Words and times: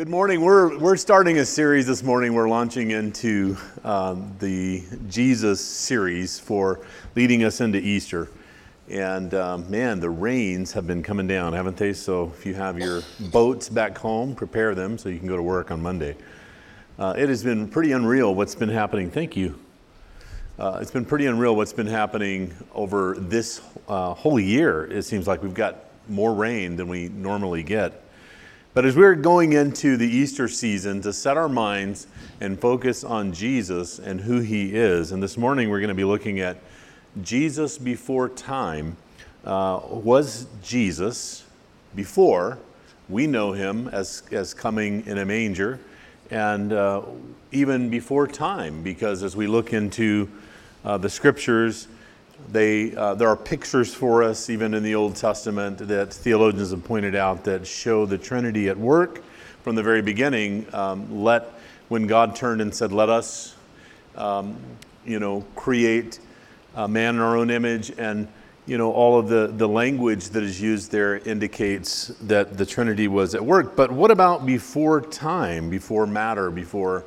Good 0.00 0.08
morning. 0.08 0.40
We're, 0.40 0.78
we're 0.78 0.96
starting 0.96 1.40
a 1.40 1.44
series 1.44 1.86
this 1.86 2.02
morning. 2.02 2.32
We're 2.32 2.48
launching 2.48 2.92
into 2.92 3.58
um, 3.84 4.34
the 4.38 4.82
Jesus 5.10 5.62
series 5.62 6.40
for 6.40 6.80
leading 7.14 7.44
us 7.44 7.60
into 7.60 7.78
Easter. 7.78 8.30
And 8.88 9.34
um, 9.34 9.70
man, 9.70 10.00
the 10.00 10.08
rains 10.08 10.72
have 10.72 10.86
been 10.86 11.02
coming 11.02 11.26
down, 11.26 11.52
haven't 11.52 11.76
they? 11.76 11.92
So 11.92 12.32
if 12.34 12.46
you 12.46 12.54
have 12.54 12.78
your 12.78 13.02
boats 13.30 13.68
back 13.68 13.98
home, 13.98 14.34
prepare 14.34 14.74
them 14.74 14.96
so 14.96 15.10
you 15.10 15.18
can 15.18 15.28
go 15.28 15.36
to 15.36 15.42
work 15.42 15.70
on 15.70 15.82
Monday. 15.82 16.16
Uh, 16.98 17.12
it 17.18 17.28
has 17.28 17.44
been 17.44 17.68
pretty 17.68 17.92
unreal 17.92 18.34
what's 18.34 18.54
been 18.54 18.70
happening. 18.70 19.10
Thank 19.10 19.36
you. 19.36 19.60
Uh, 20.58 20.78
it's 20.80 20.90
been 20.90 21.04
pretty 21.04 21.26
unreal 21.26 21.54
what's 21.54 21.74
been 21.74 21.86
happening 21.86 22.54
over 22.72 23.16
this 23.18 23.60
uh, 23.86 24.14
whole 24.14 24.40
year. 24.40 24.90
It 24.90 25.02
seems 25.02 25.26
like 25.26 25.42
we've 25.42 25.52
got 25.52 25.84
more 26.08 26.32
rain 26.32 26.76
than 26.76 26.88
we 26.88 27.10
normally 27.10 27.62
get. 27.62 28.02
But 28.72 28.84
as 28.84 28.94
we're 28.94 29.16
going 29.16 29.52
into 29.52 29.96
the 29.96 30.06
Easter 30.06 30.46
season 30.46 31.00
to 31.02 31.12
set 31.12 31.36
our 31.36 31.48
minds 31.48 32.06
and 32.40 32.56
focus 32.56 33.02
on 33.02 33.32
Jesus 33.32 33.98
and 33.98 34.20
who 34.20 34.38
he 34.38 34.76
is, 34.76 35.10
and 35.10 35.20
this 35.20 35.36
morning 35.36 35.70
we're 35.70 35.80
going 35.80 35.88
to 35.88 35.94
be 35.94 36.04
looking 36.04 36.38
at 36.38 36.56
Jesus 37.20 37.78
before 37.78 38.28
time. 38.28 38.96
Uh, 39.44 39.80
was 39.88 40.46
Jesus 40.62 41.42
before 41.96 42.58
we 43.08 43.26
know 43.26 43.50
him 43.50 43.88
as, 43.88 44.22
as 44.30 44.54
coming 44.54 45.04
in 45.04 45.18
a 45.18 45.24
manger, 45.24 45.80
and 46.30 46.72
uh, 46.72 47.02
even 47.50 47.90
before 47.90 48.28
time, 48.28 48.84
because 48.84 49.24
as 49.24 49.34
we 49.34 49.48
look 49.48 49.72
into 49.72 50.30
uh, 50.84 50.96
the 50.96 51.10
scriptures, 51.10 51.88
they, 52.50 52.94
uh, 52.94 53.14
there 53.14 53.28
are 53.28 53.36
pictures 53.36 53.94
for 53.94 54.22
us, 54.22 54.50
even 54.50 54.74
in 54.74 54.82
the 54.82 54.94
Old 54.94 55.16
Testament, 55.16 55.78
that 55.78 56.12
theologians 56.12 56.70
have 56.70 56.84
pointed 56.84 57.14
out 57.14 57.44
that 57.44 57.66
show 57.66 58.06
the 58.06 58.18
Trinity 58.18 58.68
at 58.68 58.76
work 58.76 59.22
from 59.62 59.74
the 59.74 59.82
very 59.82 60.02
beginning. 60.02 60.66
Um, 60.72 61.22
let 61.22 61.52
when 61.88 62.06
God 62.06 62.36
turned 62.36 62.60
and 62.60 62.74
said, 62.74 62.92
"Let 62.92 63.08
us, 63.08 63.54
um, 64.16 64.56
you 65.04 65.18
know, 65.18 65.44
create 65.54 66.18
a 66.74 66.88
man 66.88 67.16
in 67.16 67.20
our 67.20 67.36
own 67.36 67.50
image," 67.50 67.92
and 67.98 68.28
you 68.66 68.78
know, 68.78 68.92
all 68.92 69.18
of 69.18 69.28
the, 69.28 69.48
the 69.48 69.66
language 69.66 70.28
that 70.28 70.42
is 70.42 70.60
used 70.60 70.92
there 70.92 71.18
indicates 71.18 72.08
that 72.20 72.56
the 72.56 72.64
Trinity 72.64 73.08
was 73.08 73.34
at 73.34 73.44
work. 73.44 73.74
But 73.74 73.90
what 73.90 74.12
about 74.12 74.46
before 74.46 75.00
time, 75.00 75.70
before 75.70 76.06
matter, 76.06 76.50
before 76.50 77.04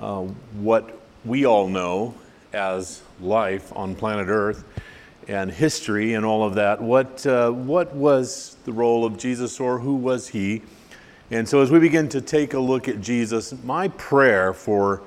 uh, 0.00 0.22
what 0.54 0.98
we 1.24 1.44
all 1.44 1.68
know 1.68 2.14
as 2.58 3.02
life 3.20 3.72
on 3.76 3.94
planet 3.94 4.26
Earth 4.28 4.64
and 5.28 5.50
history 5.50 6.14
and 6.14 6.24
all 6.26 6.42
of 6.42 6.54
that. 6.56 6.82
What, 6.82 7.24
uh, 7.26 7.50
what 7.50 7.94
was 7.94 8.56
the 8.64 8.72
role 8.72 9.04
of 9.04 9.16
Jesus 9.16 9.60
or 9.60 9.78
who 9.78 9.94
was 9.94 10.28
he? 10.28 10.62
And 11.30 11.48
so, 11.48 11.60
as 11.60 11.70
we 11.70 11.78
begin 11.78 12.08
to 12.10 12.20
take 12.20 12.54
a 12.54 12.58
look 12.58 12.88
at 12.88 13.00
Jesus, 13.00 13.52
my 13.62 13.88
prayer 13.88 14.54
for 14.54 15.02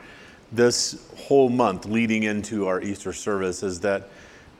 this 0.52 1.04
whole 1.18 1.50
month 1.50 1.86
leading 1.86 2.24
into 2.24 2.68
our 2.68 2.80
Easter 2.80 3.12
service 3.12 3.64
is 3.64 3.80
that 3.80 4.10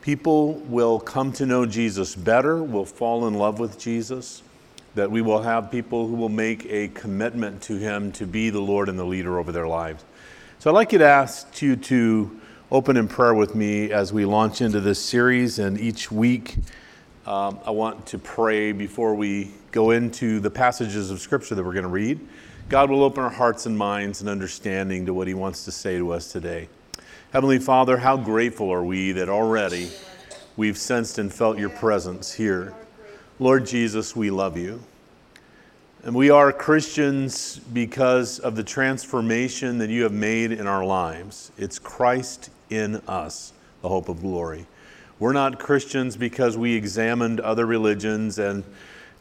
people 0.00 0.54
will 0.54 0.98
come 0.98 1.32
to 1.34 1.46
know 1.46 1.64
Jesus 1.64 2.16
better, 2.16 2.62
will 2.62 2.84
fall 2.84 3.28
in 3.28 3.34
love 3.34 3.60
with 3.60 3.78
Jesus, 3.78 4.42
that 4.96 5.08
we 5.08 5.22
will 5.22 5.42
have 5.42 5.70
people 5.70 6.08
who 6.08 6.16
will 6.16 6.28
make 6.28 6.66
a 6.66 6.88
commitment 6.88 7.62
to 7.62 7.76
him 7.76 8.10
to 8.12 8.26
be 8.26 8.50
the 8.50 8.60
Lord 8.60 8.88
and 8.88 8.98
the 8.98 9.04
leader 9.04 9.38
over 9.38 9.52
their 9.52 9.68
lives. 9.68 10.04
So, 10.58 10.68
I'd 10.70 10.74
like 10.74 10.90
you 10.90 10.98
to 10.98 11.06
ask 11.06 11.62
you 11.62 11.76
to 11.76 12.40
open 12.72 12.96
in 12.96 13.06
prayer 13.06 13.34
with 13.34 13.54
me 13.54 13.92
as 13.92 14.14
we 14.14 14.24
launch 14.24 14.62
into 14.62 14.80
this 14.80 14.98
series. 14.98 15.58
And 15.58 15.78
each 15.78 16.10
week, 16.10 16.56
um, 17.26 17.60
I 17.66 17.70
want 17.70 18.06
to 18.06 18.18
pray 18.18 18.72
before 18.72 19.14
we 19.14 19.50
go 19.72 19.90
into 19.90 20.40
the 20.40 20.50
passages 20.50 21.10
of 21.10 21.20
Scripture 21.20 21.54
that 21.54 21.62
we're 21.62 21.74
going 21.74 21.82
to 21.82 21.90
read. 21.90 22.18
God 22.70 22.88
will 22.88 23.04
open 23.04 23.22
our 23.24 23.28
hearts 23.28 23.66
and 23.66 23.76
minds 23.76 24.22
and 24.22 24.30
understanding 24.30 25.04
to 25.04 25.12
what 25.12 25.28
He 25.28 25.34
wants 25.34 25.66
to 25.66 25.70
say 25.70 25.98
to 25.98 26.14
us 26.14 26.32
today. 26.32 26.70
Heavenly 27.30 27.58
Father, 27.58 27.98
how 27.98 28.16
grateful 28.16 28.70
are 28.70 28.82
we 28.82 29.12
that 29.12 29.28
already 29.28 29.90
we've 30.56 30.78
sensed 30.78 31.18
and 31.18 31.30
felt 31.30 31.58
your 31.58 31.68
presence 31.68 32.32
here. 32.32 32.72
Lord 33.38 33.66
Jesus, 33.66 34.16
we 34.16 34.30
love 34.30 34.56
you. 34.56 34.80
And 36.04 36.14
we 36.14 36.30
are 36.30 36.50
Christians 36.52 37.58
because 37.58 38.38
of 38.38 38.56
the 38.56 38.64
transformation 38.64 39.76
that 39.78 39.90
you 39.90 40.04
have 40.04 40.12
made 40.12 40.52
in 40.52 40.66
our 40.66 40.84
lives. 40.86 41.52
It's 41.58 41.78
Christ 41.78 42.48
in 42.72 42.96
us, 43.06 43.52
the 43.82 43.88
hope 43.88 44.08
of 44.08 44.20
glory. 44.20 44.66
We're 45.18 45.32
not 45.32 45.58
Christians 45.58 46.16
because 46.16 46.56
we 46.56 46.74
examined 46.74 47.38
other 47.40 47.66
religions 47.66 48.38
and 48.38 48.64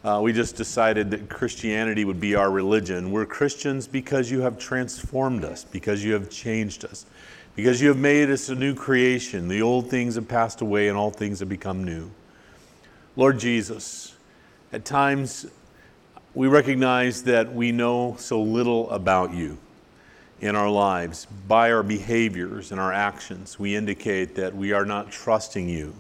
uh, 0.04 0.20
we 0.24 0.34
just 0.34 0.56
decided 0.56 1.12
that 1.12 1.30
Christianity 1.30 2.06
would 2.06 2.20
be 2.20 2.34
our 2.34 2.50
religion. 2.50 3.12
We're 3.12 3.28
Christians 3.28 3.88
because 3.88 4.32
you 4.32 4.42
have 4.42 4.58
transformed 4.58 5.44
us, 5.44 5.64
because 5.64 6.04
you 6.04 6.14
have 6.14 6.30
changed 6.30 6.86
us, 6.86 7.06
because 7.56 7.80
you 7.82 7.90
have 7.90 8.00
made 8.00 8.32
us 8.32 8.50
a 8.50 8.56
new 8.56 8.74
creation. 8.74 9.48
The 9.48 9.62
old 9.62 9.92
things 9.92 10.16
have 10.16 10.28
passed 10.28 10.62
away 10.62 10.88
and 10.88 10.98
all 10.98 11.12
things 11.12 11.40
have 11.40 11.50
become 11.50 11.84
new. 11.84 12.10
Lord 13.16 13.38
Jesus, 13.38 14.16
at 14.74 14.86
times 14.86 15.46
we 16.34 16.48
recognize 16.48 17.24
that 17.24 17.54
we 17.54 17.72
know 17.72 18.16
so 18.18 18.42
little 18.42 18.90
about 18.90 19.34
you 19.34 19.60
in 20.41 20.56
our 20.56 20.69
lives. 20.69 21.28
By 21.47 21.72
our 21.72 21.84
behaviors 21.84 22.72
and 22.72 22.79
our 22.79 22.91
actions, 22.91 23.57
we 23.59 23.75
indicate 23.75 24.35
that 24.35 24.56
we 24.56 24.74
are 24.74 24.85
not 24.85 25.12
trusting 25.12 25.69
you 25.69 25.94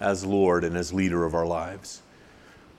as 0.00 0.24
Lord 0.24 0.64
and 0.64 0.76
as 0.76 0.92
leader 0.92 1.24
of 1.24 1.34
our 1.34 1.46
lives. 1.46 2.00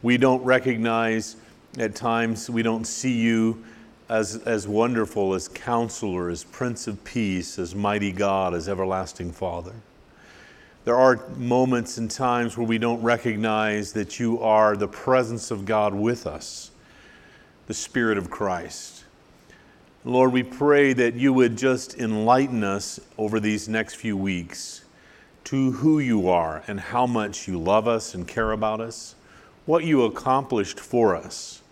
We 0.01 0.17
don't 0.17 0.43
recognize 0.43 1.35
at 1.77 1.95
times, 1.95 2.49
we 2.49 2.63
don't 2.63 2.85
see 2.85 3.13
you 3.13 3.63
as, 4.07 4.37
as 4.45 4.67
wonderful 4.67 5.33
as 5.33 5.47
counselor, 5.47 6.29
as 6.29 6.43
Prince 6.43 6.87
of 6.87 7.03
Peace, 7.03 7.59
as 7.59 7.75
mighty 7.75 8.11
God, 8.11 8.53
as 8.53 8.69
everlasting 8.69 9.31
Father. 9.31 9.73
There 10.85 10.95
are 10.95 11.27
moments 11.35 11.97
and 11.97 12.09
times 12.09 12.57
where 12.57 12.67
we 12.67 12.77
don't 12.77 13.01
recognize 13.01 13.91
that 13.93 14.19
you 14.19 14.39
are 14.41 14.77
the 14.77 14.87
presence 14.87 15.49
of 15.49 15.65
God 15.65 15.93
with 15.95 16.27
us, 16.27 16.69
the 17.67 17.73
Spirit 17.73 18.19
of 18.19 18.29
Christ. 18.29 19.04
Lord, 20.07 20.33
we 20.33 20.43
pray 20.43 20.93
that 20.93 21.15
you 21.15 21.33
would 21.33 21.57
just 21.57 21.97
enlighten 21.97 22.63
us 22.63 22.99
over 23.17 23.39
these 23.39 23.67
next 23.67 23.95
few 23.95 24.15
weeks 24.15 24.85
to 25.45 25.71
who 25.71 25.97
you 25.97 26.29
are 26.29 26.61
and 26.67 26.79
how 26.79 27.07
much 27.07 27.47
you 27.47 27.57
love 27.57 27.87
us 27.87 28.13
and 28.13 28.27
care 28.27 28.51
about 28.51 28.79
us, 28.79 29.15
what 29.65 29.83
you 29.83 30.03
accomplished 30.03 30.79
for 30.79 31.15
us, 31.15 31.63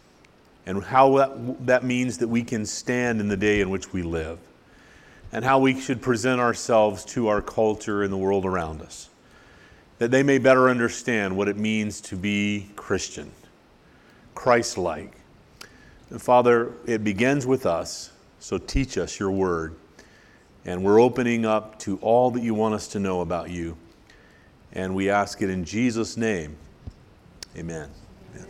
and 0.65 0.83
how 0.83 1.15
that, 1.17 1.67
that 1.67 1.83
means 1.83 2.17
that 2.17 2.27
we 2.27 2.41
can 2.41 2.65
stand 2.65 3.21
in 3.21 3.27
the 3.27 3.37
day 3.37 3.61
in 3.61 3.69
which 3.69 3.93
we 3.93 4.01
live, 4.01 4.39
and 5.31 5.45
how 5.45 5.59
we 5.59 5.79
should 5.79 6.01
present 6.01 6.41
ourselves 6.41 7.05
to 7.05 7.27
our 7.27 7.41
culture 7.41 8.01
and 8.01 8.11
the 8.11 8.17
world 8.17 8.45
around 8.45 8.81
us, 8.81 9.09
that 9.99 10.09
they 10.09 10.23
may 10.23 10.39
better 10.39 10.71
understand 10.71 11.37
what 11.37 11.47
it 11.47 11.57
means 11.57 12.01
to 12.01 12.15
be 12.15 12.67
Christian, 12.75 13.29
Christ 14.33 14.75
like. 14.79 15.13
Father, 16.17 16.71
it 16.87 17.03
begins 17.03 17.45
with 17.45 17.67
us. 17.67 18.09
So 18.43 18.57
teach 18.57 18.97
us 18.97 19.21
your 19.21 19.31
word. 19.31 19.73
And 20.65 20.83
we're 20.83 20.99
opening 20.99 21.45
up 21.45 21.79
to 21.79 21.97
all 21.99 22.29
that 22.31 22.43
you 22.43 22.53
want 22.53 22.75
us 22.75 22.89
to 22.89 22.99
know 22.99 23.21
about 23.21 23.49
you. 23.49 23.77
And 24.73 24.93
we 24.93 25.09
ask 25.09 25.41
it 25.41 25.49
in 25.49 25.63
Jesus' 25.63 26.17
name. 26.17 26.57
Amen. 27.55 27.89
Amen. 28.35 28.47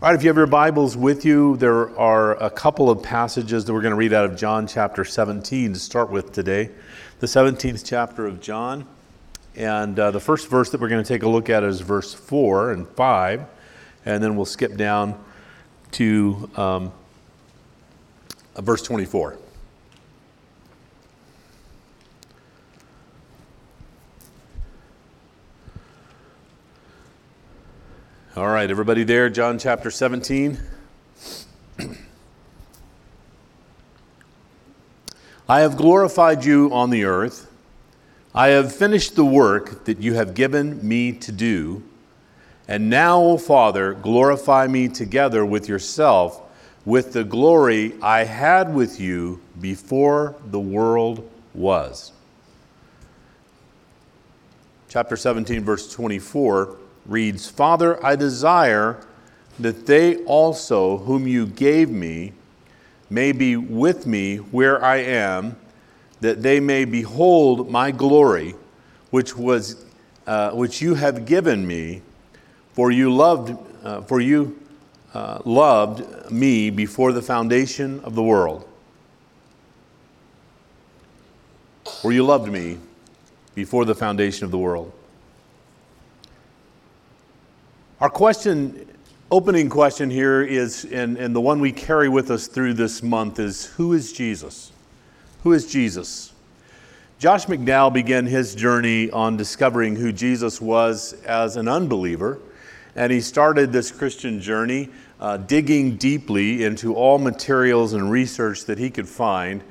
All 0.00 0.08
right, 0.08 0.14
if 0.14 0.22
you 0.22 0.30
have 0.30 0.38
your 0.38 0.46
Bibles 0.46 0.96
with 0.96 1.26
you, 1.26 1.58
there 1.58 1.94
are 1.98 2.42
a 2.42 2.48
couple 2.48 2.88
of 2.88 3.02
passages 3.02 3.66
that 3.66 3.74
we're 3.74 3.82
going 3.82 3.90
to 3.90 3.96
read 3.96 4.14
out 4.14 4.24
of 4.24 4.38
John 4.38 4.66
chapter 4.66 5.04
17 5.04 5.74
to 5.74 5.78
start 5.78 6.10
with 6.10 6.32
today. 6.32 6.70
The 7.20 7.26
17th 7.26 7.84
chapter 7.84 8.26
of 8.26 8.40
John. 8.40 8.86
And 9.54 9.98
uh, 9.98 10.12
the 10.12 10.20
first 10.20 10.48
verse 10.48 10.70
that 10.70 10.80
we're 10.80 10.88
going 10.88 11.04
to 11.04 11.08
take 11.08 11.24
a 11.24 11.28
look 11.28 11.50
at 11.50 11.62
is 11.62 11.82
verse 11.82 12.14
4 12.14 12.72
and 12.72 12.88
5. 12.88 13.44
And 14.06 14.24
then 14.24 14.34
we'll 14.34 14.46
skip 14.46 14.78
down 14.78 15.22
to 15.90 16.50
um, 16.56 16.92
Uh, 18.58 18.62
verse 18.62 18.82
24. 18.82 19.38
All 28.36 28.48
right, 28.48 28.68
everybody 28.68 29.04
there, 29.04 29.30
John 29.30 29.60
chapter 29.60 29.92
17. 29.92 30.58
I 35.48 35.60
have 35.60 35.76
glorified 35.76 36.44
you 36.44 36.68
on 36.72 36.90
the 36.90 37.04
earth. 37.04 37.48
I 38.34 38.48
have 38.48 38.74
finished 38.74 39.14
the 39.14 39.24
work 39.24 39.84
that 39.84 39.98
you 40.00 40.14
have 40.14 40.34
given 40.34 40.84
me 40.86 41.12
to 41.12 41.30
do. 41.30 41.84
And 42.66 42.90
now, 42.90 43.20
O 43.20 43.38
Father, 43.38 43.94
glorify 43.94 44.66
me 44.66 44.88
together 44.88 45.46
with 45.46 45.68
yourself 45.68 46.42
with 46.88 47.12
the 47.12 47.22
glory 47.22 47.92
I 48.00 48.24
had 48.24 48.74
with 48.74 48.98
you 48.98 49.42
before 49.60 50.34
the 50.46 50.58
world 50.58 51.30
was. 51.52 52.12
Chapter 54.88 55.14
17, 55.14 55.62
verse 55.62 55.92
24 55.92 56.78
reads 57.04 57.46
Father, 57.46 58.02
I 58.02 58.16
desire 58.16 59.04
that 59.58 59.84
they 59.84 60.24
also, 60.24 60.96
whom 60.96 61.28
you 61.28 61.46
gave 61.46 61.90
me, 61.90 62.32
may 63.10 63.32
be 63.32 63.54
with 63.54 64.06
me 64.06 64.36
where 64.38 64.82
I 64.82 64.96
am, 64.96 65.58
that 66.22 66.42
they 66.42 66.58
may 66.58 66.86
behold 66.86 67.70
my 67.70 67.90
glory, 67.90 68.54
which 69.10 69.36
was 69.36 69.84
uh, 70.26 70.52
which 70.52 70.80
you 70.80 70.94
have 70.94 71.26
given 71.26 71.66
me, 71.66 72.00
for 72.72 72.90
you 72.90 73.14
loved 73.14 73.54
uh, 73.84 74.00
for 74.00 74.22
you 74.22 74.58
uh, 75.14 75.40
loved 75.44 76.30
me 76.30 76.70
before 76.70 77.12
the 77.12 77.22
foundation 77.22 78.00
of 78.00 78.14
the 78.14 78.22
world. 78.22 78.68
Or 82.04 82.12
you 82.12 82.24
loved 82.24 82.50
me 82.50 82.78
before 83.54 83.84
the 83.84 83.94
foundation 83.94 84.44
of 84.44 84.50
the 84.50 84.58
world. 84.58 84.92
Our 88.00 88.10
question, 88.10 88.86
opening 89.30 89.68
question 89.68 90.10
here 90.10 90.42
is, 90.42 90.84
and, 90.84 91.16
and 91.16 91.34
the 91.34 91.40
one 91.40 91.58
we 91.58 91.72
carry 91.72 92.08
with 92.08 92.30
us 92.30 92.46
through 92.46 92.74
this 92.74 93.02
month 93.02 93.40
is 93.40 93.66
Who 93.66 93.92
is 93.92 94.12
Jesus? 94.12 94.70
Who 95.42 95.52
is 95.52 95.66
Jesus? 95.66 96.32
Josh 97.18 97.46
McDowell 97.46 97.92
began 97.92 98.26
his 98.26 98.54
journey 98.54 99.10
on 99.10 99.36
discovering 99.36 99.96
who 99.96 100.12
Jesus 100.12 100.60
was 100.60 101.14
as 101.24 101.56
an 101.56 101.66
unbeliever, 101.66 102.38
and 102.96 103.12
he 103.12 103.20
started 103.20 103.72
this 103.72 103.90
Christian 103.90 104.40
journey 104.40 104.88
uh, 105.20 105.36
digging 105.36 105.96
deeply 105.96 106.64
into 106.64 106.94
all 106.94 107.18
materials 107.18 107.92
and 107.92 108.10
research 108.10 108.64
that 108.66 108.78
he 108.78 108.90
could 108.90 109.08
find 109.08 109.62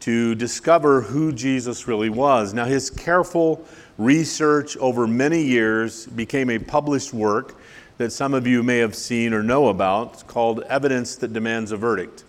to 0.00 0.34
discover 0.34 1.00
who 1.00 1.32
Jesus 1.32 1.86
really 1.86 2.10
was. 2.10 2.52
Now, 2.52 2.64
his 2.64 2.90
careful 2.90 3.64
research 3.98 4.76
over 4.78 5.06
many 5.06 5.42
years 5.42 6.06
became 6.06 6.50
a 6.50 6.58
published 6.58 7.12
work 7.12 7.56
that 7.98 8.10
some 8.10 8.34
of 8.34 8.46
you 8.46 8.62
may 8.62 8.78
have 8.78 8.96
seen 8.96 9.32
or 9.32 9.42
know 9.42 9.68
about. 9.68 10.14
It's 10.14 10.22
called 10.24 10.60
Evidence 10.62 11.14
That 11.16 11.32
Demands 11.32 11.70
a 11.70 11.76
Verdict. 11.76 12.24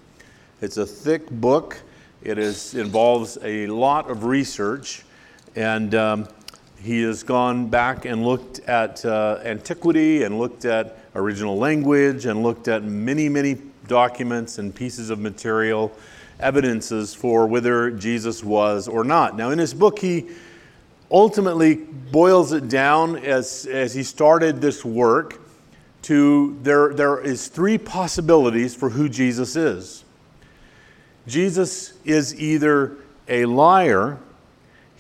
It's 0.62 0.78
a 0.78 0.86
thick 0.86 1.30
book. 1.30 1.82
It 2.22 2.38
is, 2.38 2.76
involves 2.76 3.38
a 3.44 3.68
lot 3.68 4.10
of 4.10 4.24
research, 4.24 5.04
and 5.56 5.96
um, 5.96 6.28
he 6.84 7.02
has 7.04 7.24
gone 7.24 7.68
back 7.68 8.04
and 8.04 8.26
looked 8.26 8.60
at 8.62 9.06
uh, 9.06 9.40
antiquity 9.44 10.24
and 10.24 10.38
looked 10.38 10.66
at 10.66 10.98
original 11.16 11.58
language 11.58 12.26
and 12.26 12.44
looked 12.44 12.68
at 12.68 12.84
many, 12.84 13.30
many 13.30 13.58
documents 13.88 14.58
and 14.58 14.76
pieces 14.76 15.10
of 15.10 15.18
material, 15.18 15.96
evidences 16.42 17.16
for 17.16 17.48
whether 17.48 17.90
Jesus 17.90 18.44
was 18.44 18.90
or 18.90 19.06
not. 19.06 19.38
Now, 19.38 19.52
in 19.52 19.60
his 19.60 19.74
book, 19.74 20.00
he 20.00 20.28
ultimately 21.10 21.76
boils 21.76 22.52
it 22.52 22.68
down 22.68 23.16
as, 23.16 23.66
as 23.66 23.94
he 23.94 24.04
started 24.04 24.60
this 24.60 24.84
work 24.84 25.40
to 26.02 26.60
there, 26.64 26.94
there 26.94 27.22
is 27.22 27.48
three 27.48 27.78
possibilities 27.78 28.76
for 28.76 28.90
who 28.90 29.08
Jesus 29.08 29.56
is. 29.56 30.04
Jesus 31.28 31.94
is 32.04 32.38
either 32.38 32.98
a 33.30 33.46
liar, 33.46 34.18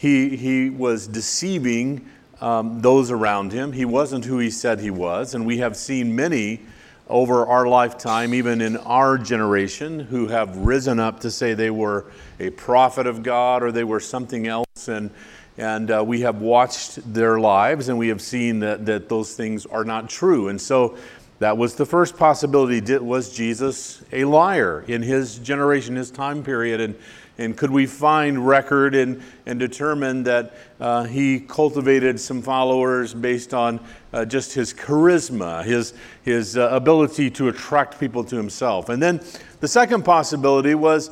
he, 0.03 0.35
he 0.35 0.69
was 0.69 1.07
deceiving 1.07 2.05
um, 2.41 2.81
those 2.81 3.09
around 3.09 3.53
him, 3.53 3.71
he 3.71 3.85
wasn't 3.85 4.25
who 4.25 4.37
he 4.37 4.49
said 4.49 4.81
he 4.81 4.91
was, 4.91 5.33
and 5.33 5.45
we 5.45 5.59
have 5.59 5.77
seen 5.77 6.13
many 6.13 6.59
over 7.07 7.45
our 7.45 7.65
lifetime, 7.69 8.33
even 8.33 8.59
in 8.59 8.75
our 8.75 9.17
generation, 9.17 10.01
who 10.01 10.27
have 10.27 10.57
risen 10.57 10.99
up 10.99 11.21
to 11.21 11.31
say 11.31 11.53
they 11.53 11.69
were 11.69 12.05
a 12.41 12.49
prophet 12.49 13.07
of 13.07 13.23
God 13.23 13.63
or 13.63 13.71
they 13.71 13.85
were 13.85 14.01
something 14.01 14.45
else. 14.45 14.89
And 14.89 15.09
and 15.57 15.89
uh, 15.89 16.03
we 16.05 16.19
have 16.21 16.41
watched 16.41 17.13
their 17.13 17.39
lives 17.39 17.87
and 17.87 17.97
we 17.97 18.09
have 18.09 18.21
seen 18.21 18.59
that, 18.59 18.85
that 18.87 19.07
those 19.07 19.35
things 19.35 19.65
are 19.67 19.85
not 19.85 20.09
true. 20.09 20.49
And 20.49 20.59
so 20.59 20.97
that 21.39 21.57
was 21.57 21.75
the 21.75 21.85
first 21.85 22.17
possibility. 22.17 22.81
Did, 22.81 23.01
was 23.01 23.33
Jesus 23.33 24.03
a 24.11 24.25
liar 24.25 24.83
in 24.87 25.01
his 25.01 25.37
generation, 25.37 25.95
his 25.95 26.11
time 26.11 26.43
period? 26.43 26.81
And, 26.81 26.95
and 27.37 27.57
could 27.57 27.71
we 27.71 27.85
find 27.85 28.47
record 28.47 28.93
and, 28.93 29.21
and 29.45 29.59
determine 29.59 30.23
that 30.23 30.53
uh, 30.79 31.03
he 31.03 31.39
cultivated 31.39 32.19
some 32.19 32.41
followers 32.41 33.13
based 33.13 33.53
on 33.53 33.79
uh, 34.13 34.23
just 34.23 34.53
his 34.53 34.73
charisma, 34.73 35.63
his, 35.63 35.93
his 36.21 36.57
uh, 36.57 36.69
ability 36.71 37.31
to 37.31 37.47
attract 37.47 37.99
people 37.99 38.23
to 38.23 38.35
himself? 38.35 38.89
And 38.89 39.01
then 39.01 39.21
the 39.61 39.67
second 39.67 40.03
possibility 40.03 40.75
was 40.75 41.09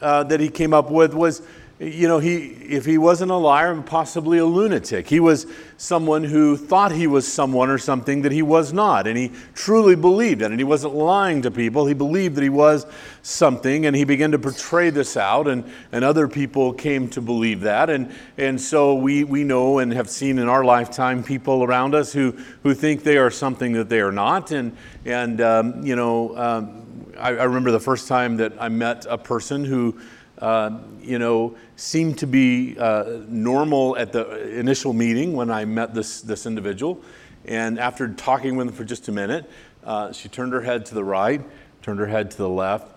uh, 0.00 0.24
that 0.24 0.40
he 0.40 0.48
came 0.48 0.74
up 0.74 0.90
with 0.90 1.14
was 1.14 1.42
you 1.80 2.06
know, 2.08 2.18
he, 2.18 2.36
if 2.36 2.84
he 2.84 2.98
wasn't 2.98 3.30
a 3.30 3.36
liar, 3.36 3.72
and 3.72 3.86
possibly 3.86 4.36
a 4.36 4.44
lunatic. 4.44 5.08
He 5.08 5.18
was 5.18 5.46
someone 5.78 6.22
who 6.22 6.54
thought 6.54 6.92
he 6.92 7.06
was 7.06 7.26
someone 7.26 7.70
or 7.70 7.78
something 7.78 8.20
that 8.20 8.32
he 8.32 8.42
was 8.42 8.70
not. 8.74 9.06
And 9.06 9.16
he 9.16 9.32
truly 9.54 9.96
believed 9.96 10.42
it. 10.42 10.50
And 10.50 10.60
he 10.60 10.64
wasn't 10.64 10.94
lying 10.94 11.40
to 11.40 11.50
people. 11.50 11.86
He 11.86 11.94
believed 11.94 12.34
that 12.34 12.42
he 12.42 12.50
was 12.50 12.84
something. 13.22 13.86
And 13.86 13.96
he 13.96 14.04
began 14.04 14.30
to 14.32 14.38
portray 14.38 14.90
this 14.90 15.16
out. 15.16 15.48
And, 15.48 15.64
and 15.90 16.04
other 16.04 16.28
people 16.28 16.74
came 16.74 17.08
to 17.10 17.22
believe 17.22 17.62
that. 17.62 17.88
And, 17.88 18.12
and 18.36 18.60
so 18.60 18.94
we, 18.94 19.24
we 19.24 19.42
know 19.42 19.78
and 19.78 19.90
have 19.94 20.10
seen 20.10 20.38
in 20.38 20.50
our 20.50 20.64
lifetime 20.64 21.24
people 21.24 21.64
around 21.64 21.94
us 21.94 22.12
who, 22.12 22.36
who 22.62 22.74
think 22.74 23.04
they 23.04 23.16
are 23.16 23.30
something 23.30 23.72
that 23.72 23.88
they 23.88 24.00
are 24.00 24.12
not. 24.12 24.50
And, 24.50 24.76
and 25.06 25.40
um, 25.40 25.82
you 25.86 25.96
know, 25.96 26.36
um, 26.36 27.12
I, 27.18 27.28
I 27.28 27.44
remember 27.44 27.70
the 27.70 27.80
first 27.80 28.06
time 28.06 28.36
that 28.36 28.52
I 28.60 28.68
met 28.68 29.06
a 29.08 29.16
person 29.16 29.64
who, 29.64 29.98
uh, 30.40 30.78
you 31.02 31.18
know, 31.18 31.56
seemed 31.76 32.18
to 32.18 32.26
be 32.26 32.76
uh, 32.78 33.20
normal 33.28 33.96
at 33.96 34.12
the 34.12 34.58
initial 34.58 34.92
meeting 34.92 35.34
when 35.34 35.50
I 35.50 35.64
met 35.64 35.94
this, 35.94 36.22
this 36.22 36.46
individual. 36.46 37.02
And 37.44 37.78
after 37.78 38.08
talking 38.08 38.56
with 38.56 38.68
him 38.68 38.74
for 38.74 38.84
just 38.84 39.08
a 39.08 39.12
minute, 39.12 39.50
uh, 39.84 40.12
she 40.12 40.28
turned 40.28 40.52
her 40.52 40.60
head 40.60 40.86
to 40.86 40.94
the 40.94 41.04
right, 41.04 41.42
turned 41.82 42.00
her 42.00 42.06
head 42.06 42.30
to 42.32 42.36
the 42.36 42.48
left, 42.48 42.90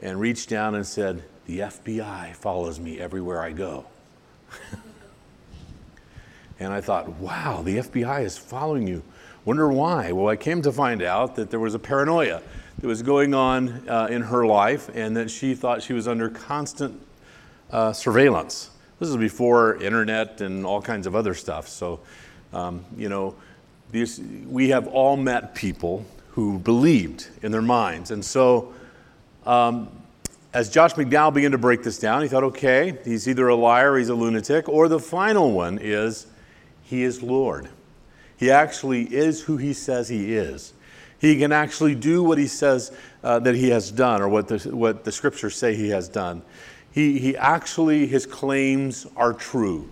and 0.00 0.18
reached 0.18 0.48
down 0.48 0.74
and 0.74 0.86
said, 0.86 1.22
The 1.46 1.60
FBI 1.60 2.34
follows 2.34 2.80
me 2.80 3.00
everywhere 3.00 3.40
I 3.40 3.52
go. 3.52 3.86
and 6.60 6.72
I 6.72 6.80
thought, 6.80 7.08
wow, 7.14 7.62
the 7.62 7.78
FBI 7.78 8.24
is 8.24 8.36
following 8.38 8.86
you. 8.86 9.02
Wonder 9.44 9.68
why? 9.72 10.12
Well, 10.12 10.28
I 10.28 10.36
came 10.36 10.62
to 10.62 10.72
find 10.72 11.02
out 11.02 11.36
that 11.36 11.50
there 11.50 11.60
was 11.60 11.74
a 11.74 11.78
paranoia 11.78 12.42
that 12.80 12.86
was 12.86 13.02
going 13.02 13.34
on 13.34 13.88
uh, 13.88 14.08
in 14.10 14.22
her 14.22 14.46
life 14.46 14.88
and 14.94 15.16
that 15.16 15.30
she 15.30 15.54
thought 15.54 15.82
she 15.82 15.92
was 15.92 16.08
under 16.08 16.30
constant 16.30 16.98
uh, 17.70 17.92
surveillance. 17.92 18.70
This 18.98 19.08
is 19.08 19.16
before 19.16 19.76
internet 19.82 20.40
and 20.40 20.64
all 20.64 20.80
kinds 20.80 21.06
of 21.06 21.14
other 21.14 21.34
stuff. 21.34 21.68
So, 21.68 22.00
um, 22.52 22.84
you 22.96 23.08
know, 23.08 23.34
these, 23.92 24.20
we 24.48 24.70
have 24.70 24.86
all 24.88 25.16
met 25.16 25.54
people 25.54 26.06
who 26.30 26.58
believed 26.58 27.28
in 27.42 27.52
their 27.52 27.62
minds. 27.62 28.10
And 28.10 28.24
so, 28.24 28.72
um, 29.44 29.88
as 30.52 30.70
Josh 30.70 30.94
McDowell 30.94 31.34
began 31.34 31.52
to 31.52 31.58
break 31.58 31.82
this 31.82 31.98
down, 31.98 32.22
he 32.22 32.28
thought, 32.28 32.44
okay, 32.44 32.98
he's 33.04 33.28
either 33.28 33.48
a 33.48 33.54
liar, 33.54 33.96
he's 33.98 34.08
a 34.08 34.14
lunatic, 34.14 34.68
or 34.68 34.88
the 34.88 34.98
final 34.98 35.52
one 35.52 35.78
is 35.80 36.26
he 36.82 37.02
is 37.02 37.22
Lord. 37.22 37.68
He 38.36 38.50
actually 38.50 39.02
is 39.14 39.42
who 39.42 39.58
he 39.58 39.72
says 39.72 40.08
he 40.08 40.34
is. 40.34 40.72
He 41.20 41.38
can 41.38 41.52
actually 41.52 41.94
do 41.94 42.22
what 42.22 42.38
he 42.38 42.46
says 42.46 42.92
uh, 43.22 43.38
that 43.40 43.54
he 43.54 43.68
has 43.70 43.90
done, 43.90 44.22
or 44.22 44.28
what 44.28 44.48
the, 44.48 44.58
what 44.74 45.04
the 45.04 45.12
scriptures 45.12 45.54
say 45.54 45.76
he 45.76 45.90
has 45.90 46.08
done 46.08 46.42
he, 46.92 47.18
he 47.18 47.36
actually, 47.36 48.06
his 48.06 48.26
claims 48.26 49.06
are 49.16 49.32
true. 49.32 49.90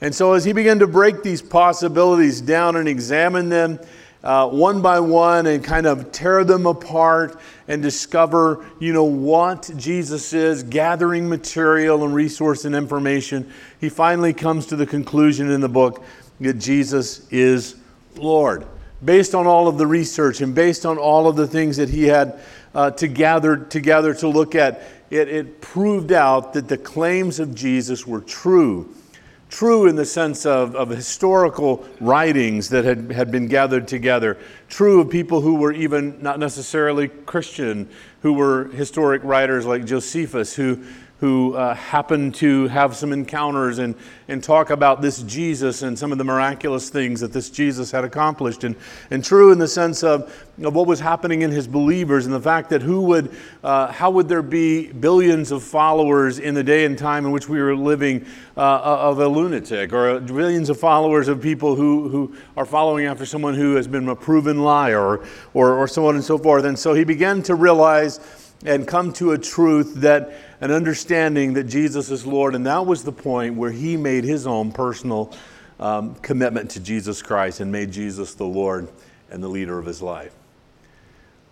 And 0.00 0.14
so 0.14 0.32
as 0.32 0.44
he 0.44 0.52
began 0.52 0.80
to 0.80 0.86
break 0.86 1.22
these 1.22 1.40
possibilities 1.40 2.40
down 2.40 2.76
and 2.76 2.88
examine 2.88 3.48
them 3.48 3.78
uh, 4.22 4.48
one 4.48 4.80
by 4.80 4.98
one 5.00 5.46
and 5.46 5.62
kind 5.62 5.86
of 5.86 6.10
tear 6.10 6.44
them 6.44 6.66
apart 6.66 7.38
and 7.68 7.82
discover, 7.82 8.64
you 8.80 8.92
know, 8.92 9.04
what 9.04 9.70
Jesus 9.76 10.32
is, 10.32 10.62
gathering 10.62 11.28
material 11.28 12.04
and 12.04 12.14
resource 12.14 12.64
and 12.64 12.74
information, 12.74 13.50
he 13.80 13.88
finally 13.88 14.32
comes 14.32 14.66
to 14.66 14.76
the 14.76 14.86
conclusion 14.86 15.50
in 15.50 15.60
the 15.60 15.68
book 15.68 16.02
that 16.40 16.54
Jesus 16.54 17.28
is 17.30 17.76
Lord. 18.16 18.66
Based 19.04 19.34
on 19.34 19.46
all 19.46 19.68
of 19.68 19.76
the 19.76 19.86
research 19.86 20.40
and 20.40 20.54
based 20.54 20.86
on 20.86 20.98
all 20.98 21.26
of 21.26 21.36
the 21.36 21.46
things 21.46 21.76
that 21.76 21.90
he 21.90 22.04
had 22.04 22.40
uh, 22.74 22.90
to 22.92 23.06
gather 23.06 23.56
together 23.56 24.14
to 24.14 24.28
look 24.28 24.54
at, 24.54 24.82
it, 25.10 25.28
it 25.28 25.60
proved 25.60 26.12
out 26.12 26.54
that 26.54 26.68
the 26.68 26.78
claims 26.78 27.38
of 27.38 27.54
Jesus 27.54 28.06
were 28.06 28.20
true. 28.20 28.94
True 29.50 29.86
in 29.86 29.94
the 29.94 30.04
sense 30.04 30.46
of, 30.46 30.74
of 30.74 30.88
historical 30.88 31.86
writings 32.00 32.70
that 32.70 32.84
had, 32.84 33.12
had 33.12 33.30
been 33.30 33.46
gathered 33.46 33.86
together. 33.86 34.36
True 34.68 35.00
of 35.00 35.10
people 35.10 35.42
who 35.42 35.54
were 35.54 35.72
even 35.72 36.20
not 36.20 36.40
necessarily 36.40 37.06
Christian, 37.06 37.88
who 38.22 38.32
were 38.32 38.64
historic 38.70 39.22
writers 39.22 39.64
like 39.64 39.84
Josephus, 39.84 40.56
who, 40.56 40.82
who 41.20 41.54
uh, 41.54 41.74
happened 41.74 42.34
to 42.34 42.66
have 42.68 42.96
some 42.96 43.12
encounters 43.12 43.78
and, 43.78 43.94
and 44.26 44.42
talk 44.42 44.70
about 44.70 45.00
this 45.00 45.22
Jesus 45.22 45.82
and 45.82 45.96
some 45.96 46.10
of 46.10 46.18
the 46.18 46.24
miraculous 46.24 46.90
things 46.90 47.20
that 47.20 47.32
this 47.32 47.50
Jesus 47.50 47.92
had 47.92 48.04
accomplished. 48.04 48.64
And, 48.64 48.74
and 49.10 49.24
true 49.24 49.52
in 49.52 49.58
the 49.58 49.68
sense 49.68 50.02
of, 50.02 50.22
of 50.62 50.74
what 50.74 50.88
was 50.88 50.98
happening 50.98 51.42
in 51.42 51.52
his 51.52 51.68
believers 51.68 52.26
and 52.26 52.34
the 52.34 52.40
fact 52.40 52.68
that 52.70 52.82
who 52.82 53.02
would, 53.02 53.34
uh, 53.62 53.92
how 53.92 54.10
would 54.10 54.28
there 54.28 54.42
be 54.42 54.92
billions 54.92 55.52
of 55.52 55.62
followers 55.62 56.40
in 56.40 56.54
the 56.54 56.64
day 56.64 56.84
and 56.84 56.98
time 56.98 57.24
in 57.24 57.30
which 57.30 57.48
we 57.48 57.62
were 57.62 57.76
living 57.76 58.26
uh, 58.56 58.80
of 58.82 59.20
a 59.20 59.28
lunatic 59.28 59.92
or 59.92 60.18
billions 60.18 60.68
of 60.68 60.80
followers 60.80 61.28
of 61.28 61.40
people 61.40 61.76
who, 61.76 62.08
who 62.08 62.36
are 62.56 62.66
following 62.66 63.06
after 63.06 63.24
someone 63.24 63.54
who 63.54 63.76
has 63.76 63.86
been 63.86 64.08
a 64.08 64.16
proven 64.16 64.64
liar 64.64 65.00
or, 65.00 65.24
or, 65.54 65.74
or 65.74 65.86
so 65.86 66.08
on 66.08 66.16
and 66.16 66.24
so 66.24 66.36
forth. 66.36 66.64
And 66.64 66.76
so 66.76 66.92
he 66.92 67.04
began 67.04 67.40
to 67.44 67.54
realize 67.54 68.18
and 68.64 68.88
come 68.88 69.12
to 69.12 69.32
a 69.32 69.38
truth 69.38 69.94
that 69.96 70.32
an 70.60 70.70
understanding 70.70 71.54
that 71.54 71.64
Jesus 71.64 72.10
is 72.10 72.26
Lord. 72.26 72.54
And 72.54 72.66
that 72.66 72.86
was 72.86 73.04
the 73.04 73.12
point 73.12 73.54
where 73.54 73.70
he 73.70 73.96
made 73.96 74.24
his 74.24 74.46
own 74.46 74.72
personal 74.72 75.32
um, 75.80 76.14
commitment 76.16 76.70
to 76.72 76.80
Jesus 76.80 77.22
Christ 77.22 77.60
and 77.60 77.70
made 77.70 77.90
Jesus 77.92 78.34
the 78.34 78.44
Lord 78.44 78.88
and 79.30 79.42
the 79.42 79.48
leader 79.48 79.78
of 79.78 79.86
his 79.86 80.00
life. 80.00 80.34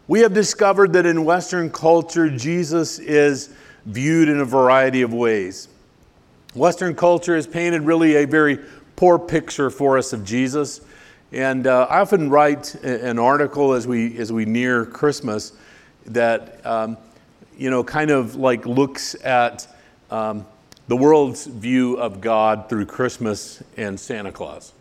We 0.08 0.20
have 0.20 0.34
discovered 0.34 0.92
that 0.94 1.06
in 1.06 1.24
Western 1.24 1.70
culture, 1.70 2.28
Jesus 2.28 2.98
is 2.98 3.54
viewed 3.86 4.28
in 4.28 4.40
a 4.40 4.44
variety 4.44 5.02
of 5.02 5.12
ways. 5.12 5.68
Western 6.54 6.94
culture 6.94 7.34
has 7.34 7.46
painted 7.46 7.82
really 7.82 8.16
a 8.16 8.26
very 8.26 8.58
poor 8.96 9.18
picture 9.18 9.70
for 9.70 9.96
us 9.96 10.12
of 10.12 10.24
Jesus. 10.24 10.80
And 11.32 11.66
uh, 11.66 11.86
I 11.88 12.00
often 12.00 12.28
write 12.28 12.74
an 12.84 13.18
article 13.18 13.72
as 13.72 13.86
we, 13.86 14.18
as 14.18 14.32
we 14.32 14.44
near 14.44 14.84
Christmas 14.84 15.52
that, 16.06 16.64
um, 16.66 16.98
you 17.62 17.70
know, 17.70 17.84
kind 17.84 18.10
of 18.10 18.34
like 18.34 18.66
looks 18.66 19.14
at 19.22 19.68
um, 20.10 20.44
the 20.88 20.96
world's 20.96 21.46
view 21.46 21.94
of 21.94 22.20
God 22.20 22.68
through 22.68 22.86
Christmas 22.86 23.62
and 23.76 24.00
Santa 24.00 24.32
Claus, 24.32 24.72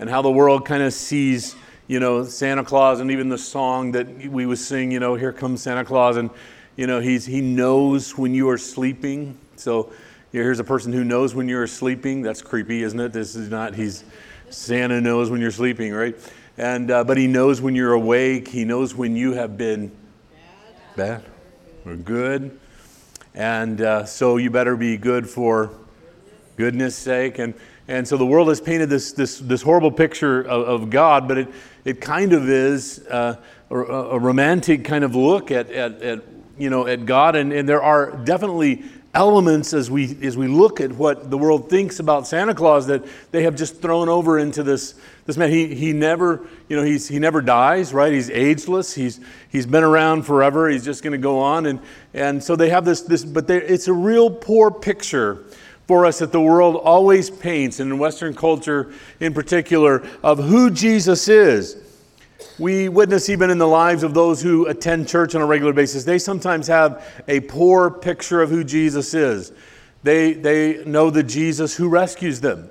and 0.00 0.10
how 0.10 0.22
the 0.22 0.30
world 0.30 0.66
kind 0.66 0.82
of 0.82 0.92
sees, 0.92 1.54
you 1.86 2.00
know, 2.00 2.24
Santa 2.24 2.64
Claus, 2.64 2.98
and 2.98 3.12
even 3.12 3.28
the 3.28 3.38
song 3.38 3.92
that 3.92 4.08
we 4.28 4.44
would 4.44 4.58
sing, 4.58 4.90
you 4.90 4.98
know, 4.98 5.14
"Here 5.14 5.32
comes 5.32 5.62
Santa 5.62 5.84
Claus," 5.84 6.16
and 6.16 6.30
you 6.74 6.88
know, 6.88 6.98
he's 6.98 7.24
he 7.26 7.40
knows 7.40 8.18
when 8.18 8.34
you 8.34 8.48
are 8.48 8.58
sleeping. 8.58 9.38
So 9.54 9.92
here's 10.32 10.58
a 10.58 10.64
person 10.64 10.92
who 10.92 11.04
knows 11.04 11.32
when 11.32 11.48
you're 11.48 11.68
sleeping. 11.68 12.22
That's 12.22 12.42
creepy, 12.42 12.82
isn't 12.82 12.98
it? 12.98 13.12
This 13.12 13.36
is 13.36 13.50
not. 13.50 13.76
He's 13.76 14.02
Santa 14.50 15.00
knows 15.00 15.30
when 15.30 15.40
you're 15.40 15.52
sleeping, 15.52 15.92
right? 15.92 16.16
And 16.58 16.90
uh, 16.90 17.04
but 17.04 17.18
he 17.18 17.28
knows 17.28 17.60
when 17.60 17.76
you're 17.76 17.92
awake. 17.92 18.48
He 18.48 18.64
knows 18.64 18.96
when 18.96 19.14
you 19.14 19.34
have 19.34 19.56
been 19.56 19.92
bad, 20.96 21.22
bad 21.22 21.35
or 21.86 21.96
good 21.96 22.58
and 23.36 23.82
uh, 23.82 24.06
so 24.06 24.38
you 24.38 24.50
better 24.50 24.76
be 24.76 24.96
good 24.96 25.28
for 25.28 25.70
goodness 26.56 26.96
sake. 26.96 27.38
And, 27.38 27.52
and 27.86 28.08
so 28.08 28.16
the 28.16 28.24
world 28.24 28.48
has 28.48 28.62
painted 28.62 28.88
this, 28.88 29.12
this, 29.12 29.38
this 29.38 29.60
horrible 29.60 29.92
picture 29.92 30.40
of, 30.40 30.82
of 30.82 30.90
God, 30.90 31.28
but 31.28 31.36
it, 31.36 31.48
it 31.84 32.00
kind 32.00 32.32
of 32.32 32.48
is 32.48 33.06
uh, 33.10 33.36
a, 33.70 33.74
a, 33.74 34.18
romantic 34.18 34.84
kind 34.84 35.04
of 35.04 35.14
look 35.14 35.50
at, 35.50 35.70
at, 35.70 36.00
at, 36.00 36.24
you 36.56 36.70
know, 36.70 36.86
at 36.86 37.04
God. 37.04 37.36
And, 37.36 37.52
and 37.52 37.68
there 37.68 37.82
are 37.82 38.12
definitely 38.24 38.84
elements 39.16 39.72
as 39.72 39.90
we, 39.90 40.16
as 40.22 40.36
we 40.36 40.46
look 40.46 40.78
at 40.78 40.92
what 40.92 41.30
the 41.30 41.38
world 41.38 41.70
thinks 41.70 41.98
about 42.00 42.26
Santa 42.26 42.54
Claus 42.54 42.86
that 42.86 43.02
they 43.32 43.42
have 43.44 43.56
just 43.56 43.80
thrown 43.80 44.10
over 44.10 44.38
into 44.38 44.62
this, 44.62 44.94
this 45.24 45.38
man. 45.38 45.50
He, 45.50 45.74
he 45.74 45.94
never, 45.94 46.46
you 46.68 46.76
know, 46.76 46.82
he's, 46.82 47.08
he 47.08 47.18
never 47.18 47.40
dies, 47.40 47.94
right? 47.94 48.12
He's 48.12 48.28
ageless. 48.28 48.94
He's, 48.94 49.18
he's 49.48 49.64
been 49.64 49.82
around 49.82 50.24
forever. 50.24 50.68
He's 50.68 50.84
just 50.84 51.02
going 51.02 51.12
to 51.12 51.18
go 51.18 51.40
on. 51.40 51.64
And, 51.64 51.80
and 52.12 52.44
so 52.44 52.56
they 52.56 52.68
have 52.68 52.84
this, 52.84 53.00
this 53.00 53.24
but 53.24 53.48
it's 53.48 53.88
a 53.88 53.92
real 53.92 54.30
poor 54.30 54.70
picture 54.70 55.44
for 55.86 56.04
us 56.04 56.18
that 56.18 56.32
the 56.32 56.40
world 56.40 56.76
always 56.76 57.30
paints, 57.30 57.80
and 57.80 57.92
in 57.92 57.98
Western 57.98 58.34
culture 58.34 58.92
in 59.20 59.32
particular, 59.32 60.06
of 60.22 60.38
who 60.38 60.70
Jesus 60.70 61.28
is. 61.28 61.85
We 62.58 62.88
witness 62.88 63.28
even 63.28 63.50
in 63.50 63.58
the 63.58 63.68
lives 63.68 64.02
of 64.02 64.14
those 64.14 64.40
who 64.40 64.66
attend 64.66 65.08
church 65.08 65.34
on 65.34 65.42
a 65.42 65.46
regular 65.46 65.74
basis, 65.74 66.04
they 66.04 66.18
sometimes 66.18 66.66
have 66.68 67.04
a 67.28 67.40
poor 67.40 67.90
picture 67.90 68.40
of 68.40 68.48
who 68.48 68.64
Jesus 68.64 69.12
is. 69.12 69.52
They, 70.02 70.32
they 70.32 70.84
know 70.84 71.10
the 71.10 71.22
Jesus 71.22 71.76
who 71.76 71.88
rescues 71.88 72.40
them. 72.40 72.70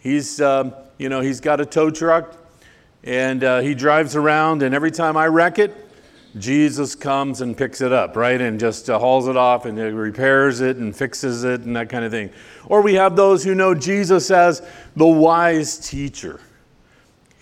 He's, 0.00 0.40
um, 0.40 0.74
you 0.98 1.08
know, 1.08 1.20
he's 1.20 1.40
got 1.40 1.60
a 1.60 1.66
tow 1.66 1.90
truck 1.90 2.36
and 3.04 3.44
uh, 3.44 3.60
he 3.60 3.74
drives 3.74 4.14
around, 4.14 4.62
and 4.62 4.74
every 4.74 4.92
time 4.92 5.16
I 5.16 5.26
wreck 5.26 5.58
it, 5.58 5.74
Jesus 6.38 6.94
comes 6.94 7.40
and 7.40 7.56
picks 7.56 7.80
it 7.80 7.92
up, 7.92 8.16
right? 8.16 8.40
And 8.40 8.58
just 8.58 8.88
uh, 8.88 8.98
hauls 8.98 9.28
it 9.28 9.36
off 9.36 9.66
and 9.66 9.76
repairs 9.76 10.60
it 10.60 10.76
and 10.76 10.94
fixes 10.94 11.44
it 11.44 11.62
and 11.62 11.76
that 11.76 11.88
kind 11.88 12.04
of 12.04 12.10
thing. 12.10 12.30
Or 12.66 12.80
we 12.80 12.94
have 12.94 13.16
those 13.16 13.44
who 13.44 13.54
know 13.54 13.74
Jesus 13.74 14.30
as 14.30 14.66
the 14.96 15.06
wise 15.06 15.78
teacher 15.78 16.40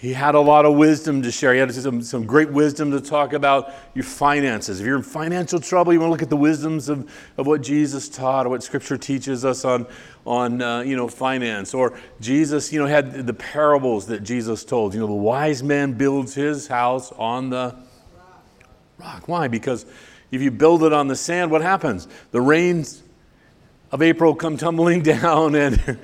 he 0.01 0.15
had 0.15 0.35
a 0.35 0.41
lot 0.41 0.65
of 0.65 0.77
wisdom 0.77 1.21
to 1.21 1.31
share. 1.31 1.53
He 1.53 1.61
had 1.61 1.75
some, 1.75 2.01
some 2.01 2.25
great 2.25 2.51
wisdom 2.51 2.91
to 2.93 3.03
talk 3.03 3.35
about 3.35 3.75
your 3.93 4.03
finances. 4.03 4.81
If 4.81 4.87
you're 4.87 4.97
in 4.97 5.03
financial 5.03 5.61
trouble, 5.61 5.93
you 5.93 6.01
want 6.01 6.09
to 6.09 6.13
look 6.13 6.23
at 6.23 6.31
the 6.31 6.39
wisdoms 6.39 6.89
of, 6.89 7.13
of 7.37 7.47
what 7.47 7.61
Jesus 7.61 8.09
taught 8.09 8.47
or 8.47 8.49
what 8.49 8.63
Scripture 8.63 8.97
teaches 8.97 9.45
us 9.45 9.63
on, 9.63 9.87
on 10.25 10.63
uh, 10.63 10.81
you 10.81 10.97
know, 10.97 11.07
finance. 11.07 11.75
Or 11.75 11.99
Jesus, 12.19 12.73
you 12.73 12.81
know, 12.81 12.87
had 12.87 13.27
the 13.27 13.35
parables 13.35 14.07
that 14.07 14.23
Jesus 14.23 14.65
told. 14.65 14.95
You 14.95 15.01
know, 15.01 15.07
the 15.07 15.13
wise 15.13 15.63
man 15.63 15.93
builds 15.93 16.35
his 16.35 16.67
house 16.67 17.13
on 17.13 17.51
the 17.51 17.77
rock. 18.97 19.29
Why? 19.29 19.49
Because 19.49 19.85
if 20.31 20.41
you 20.41 20.51
build 20.51 20.83
it 20.83 20.95
on 20.95 21.09
the 21.09 21.17
sand, 21.17 21.51
what 21.51 21.61
happens? 21.61 22.09
The 22.31 22.41
rains 22.41 23.03
of 23.93 24.01
April 24.01 24.35
come 24.35 24.57
tumbling 24.57 25.03
down 25.03 25.55
and, 25.55 25.99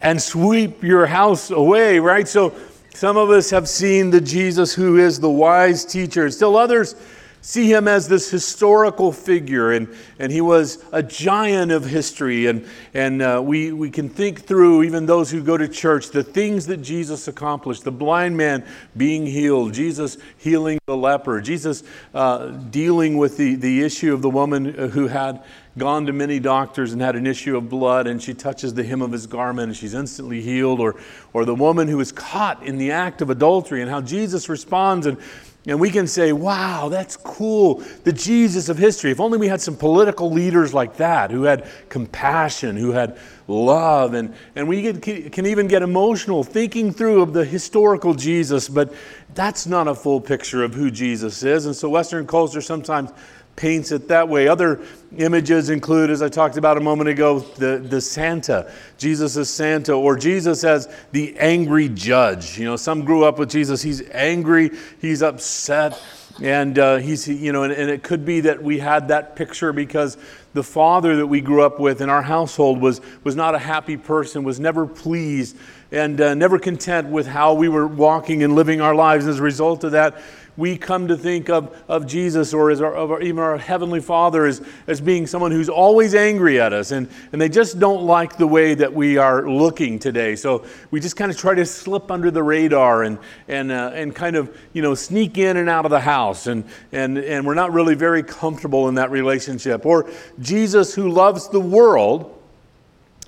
and 0.00 0.22
sweep 0.22 0.82
your 0.82 1.04
house 1.04 1.50
away, 1.50 1.98
right? 1.98 2.26
So 2.26 2.54
some 2.94 3.16
of 3.16 3.30
us 3.30 3.50
have 3.50 3.68
seen 3.68 4.10
the 4.10 4.20
Jesus 4.20 4.74
who 4.74 4.98
is 4.98 5.18
the 5.18 5.30
wise 5.30 5.84
teacher. 5.84 6.30
Still 6.30 6.56
others 6.56 6.94
see 7.42 7.70
him 7.70 7.88
as 7.88 8.08
this 8.08 8.30
historical 8.30 9.12
figure, 9.12 9.72
and, 9.72 9.92
and 10.18 10.32
he 10.32 10.40
was 10.40 10.82
a 10.92 11.02
giant 11.02 11.72
of 11.72 11.84
history. 11.84 12.46
And, 12.46 12.66
and 12.94 13.20
uh, 13.20 13.42
we, 13.44 13.72
we 13.72 13.90
can 13.90 14.08
think 14.08 14.46
through, 14.46 14.84
even 14.84 15.06
those 15.06 15.30
who 15.30 15.42
go 15.42 15.56
to 15.56 15.68
church, 15.68 16.10
the 16.10 16.22
things 16.22 16.66
that 16.68 16.78
Jesus 16.78 17.28
accomplished 17.28 17.84
the 17.84 17.92
blind 17.92 18.36
man 18.36 18.64
being 18.96 19.26
healed, 19.26 19.74
Jesus 19.74 20.16
healing 20.38 20.78
the 20.86 20.96
leper, 20.96 21.40
Jesus 21.40 21.82
uh, 22.14 22.46
dealing 22.46 23.18
with 23.18 23.36
the, 23.36 23.56
the 23.56 23.82
issue 23.82 24.14
of 24.14 24.22
the 24.22 24.30
woman 24.30 24.64
who 24.64 25.08
had 25.08 25.42
gone 25.76 26.06
to 26.06 26.12
many 26.12 26.38
doctors 26.38 26.92
and 26.92 27.00
had 27.00 27.16
an 27.16 27.26
issue 27.26 27.56
of 27.56 27.68
blood, 27.68 28.06
and 28.06 28.22
she 28.22 28.34
touches 28.34 28.74
the 28.74 28.84
hem 28.84 29.02
of 29.02 29.10
his 29.10 29.26
garment 29.26 29.68
and 29.68 29.76
she's 29.76 29.94
instantly 29.94 30.40
healed, 30.42 30.78
or, 30.78 30.94
or 31.32 31.44
the 31.44 31.54
woman 31.54 31.88
who 31.88 31.98
is 31.98 32.12
caught 32.12 32.62
in 32.62 32.78
the 32.78 32.92
act 32.92 33.20
of 33.20 33.30
adultery, 33.30 33.82
and 33.82 33.90
how 33.90 34.00
Jesus 34.00 34.48
responds. 34.48 35.06
And, 35.06 35.18
and 35.66 35.78
we 35.78 35.90
can 35.90 36.08
say, 36.08 36.32
wow, 36.32 36.88
that's 36.88 37.16
cool. 37.16 37.84
The 38.02 38.12
Jesus 38.12 38.68
of 38.68 38.78
history. 38.78 39.12
If 39.12 39.20
only 39.20 39.38
we 39.38 39.46
had 39.46 39.60
some 39.60 39.76
political 39.76 40.28
leaders 40.30 40.74
like 40.74 40.96
that 40.96 41.30
who 41.30 41.44
had 41.44 41.68
compassion, 41.88 42.76
who 42.76 42.90
had 42.90 43.16
love. 43.46 44.14
And, 44.14 44.34
and 44.56 44.66
we 44.66 44.92
can 44.92 45.46
even 45.46 45.68
get 45.68 45.82
emotional 45.82 46.42
thinking 46.42 46.92
through 46.92 47.22
of 47.22 47.32
the 47.32 47.44
historical 47.44 48.14
Jesus, 48.14 48.68
but 48.68 48.92
that's 49.34 49.66
not 49.66 49.86
a 49.86 49.94
full 49.94 50.20
picture 50.20 50.64
of 50.64 50.74
who 50.74 50.90
Jesus 50.90 51.44
is. 51.44 51.66
And 51.66 51.76
so 51.76 51.88
Western 51.88 52.26
culture 52.26 52.60
sometimes 52.60 53.10
paints 53.56 53.92
it 53.92 54.08
that 54.08 54.28
way. 54.28 54.48
Other 54.48 54.80
images 55.16 55.70
include, 55.70 56.10
as 56.10 56.22
I 56.22 56.28
talked 56.28 56.56
about 56.56 56.76
a 56.76 56.80
moment 56.80 57.10
ago, 57.10 57.40
the, 57.40 57.78
the 57.78 58.00
Santa. 58.00 58.70
Jesus 58.98 59.36
as 59.36 59.50
Santa, 59.50 59.92
or 59.92 60.16
Jesus 60.16 60.64
as 60.64 60.88
the 61.12 61.36
angry 61.38 61.88
judge. 61.88 62.58
You 62.58 62.64
know, 62.64 62.76
some 62.76 63.04
grew 63.04 63.24
up 63.24 63.38
with 63.38 63.50
Jesus. 63.50 63.82
He's 63.82 64.08
angry, 64.10 64.70
he's 65.00 65.22
upset, 65.22 66.00
and 66.40 66.78
uh, 66.78 66.96
he's, 66.96 67.28
you 67.28 67.52
know, 67.52 67.62
and, 67.62 67.72
and 67.72 67.90
it 67.90 68.02
could 68.02 68.24
be 68.24 68.40
that 68.40 68.62
we 68.62 68.78
had 68.78 69.08
that 69.08 69.36
picture 69.36 69.72
because 69.72 70.16
the 70.54 70.62
father 70.62 71.16
that 71.16 71.26
we 71.26 71.40
grew 71.40 71.62
up 71.62 71.78
with 71.78 72.00
in 72.00 72.08
our 72.08 72.22
household 72.22 72.80
was, 72.80 73.00
was 73.24 73.36
not 73.36 73.54
a 73.54 73.58
happy 73.58 73.96
person, 73.96 74.44
was 74.44 74.60
never 74.60 74.86
pleased, 74.86 75.56
and 75.90 76.20
uh, 76.20 76.34
never 76.34 76.58
content 76.58 77.08
with 77.08 77.26
how 77.26 77.54
we 77.54 77.68
were 77.68 77.86
walking 77.86 78.42
and 78.42 78.54
living 78.54 78.80
our 78.80 78.94
lives. 78.94 79.26
As 79.26 79.38
a 79.38 79.42
result 79.42 79.84
of 79.84 79.92
that, 79.92 80.20
we 80.56 80.76
come 80.76 81.08
to 81.08 81.16
think 81.16 81.48
of, 81.48 81.74
of 81.88 82.06
Jesus 82.06 82.52
or 82.52 82.70
our, 82.70 82.94
of 82.94 83.10
our, 83.10 83.22
even 83.22 83.38
our 83.38 83.56
Heavenly 83.56 84.00
Father 84.00 84.44
as, 84.44 84.60
as 84.86 85.00
being 85.00 85.26
someone 85.26 85.50
who's 85.50 85.70
always 85.70 86.14
angry 86.14 86.60
at 86.60 86.74
us, 86.74 86.90
and, 86.90 87.08
and 87.32 87.40
they 87.40 87.48
just 87.48 87.78
don't 87.78 88.04
like 88.04 88.36
the 88.36 88.46
way 88.46 88.74
that 88.74 88.92
we 88.92 89.16
are 89.16 89.48
looking 89.48 89.98
today. 89.98 90.36
So 90.36 90.66
we 90.90 91.00
just 91.00 91.16
kind 91.16 91.30
of 91.30 91.38
try 91.38 91.54
to 91.54 91.64
slip 91.64 92.10
under 92.10 92.30
the 92.30 92.42
radar 92.42 93.02
and, 93.04 93.18
and, 93.48 93.72
uh, 93.72 93.92
and 93.94 94.14
kind 94.14 94.36
of 94.36 94.54
you 94.74 94.82
know, 94.82 94.94
sneak 94.94 95.38
in 95.38 95.56
and 95.56 95.70
out 95.70 95.86
of 95.86 95.90
the 95.90 96.00
house, 96.00 96.46
and, 96.46 96.64
and, 96.92 97.16
and 97.16 97.46
we're 97.46 97.54
not 97.54 97.72
really 97.72 97.94
very 97.94 98.22
comfortable 98.22 98.88
in 98.88 98.96
that 98.96 99.10
relationship. 99.10 99.86
Or 99.86 100.10
Jesus, 100.38 100.94
who 100.94 101.08
loves 101.08 101.48
the 101.48 101.60
world, 101.60 102.38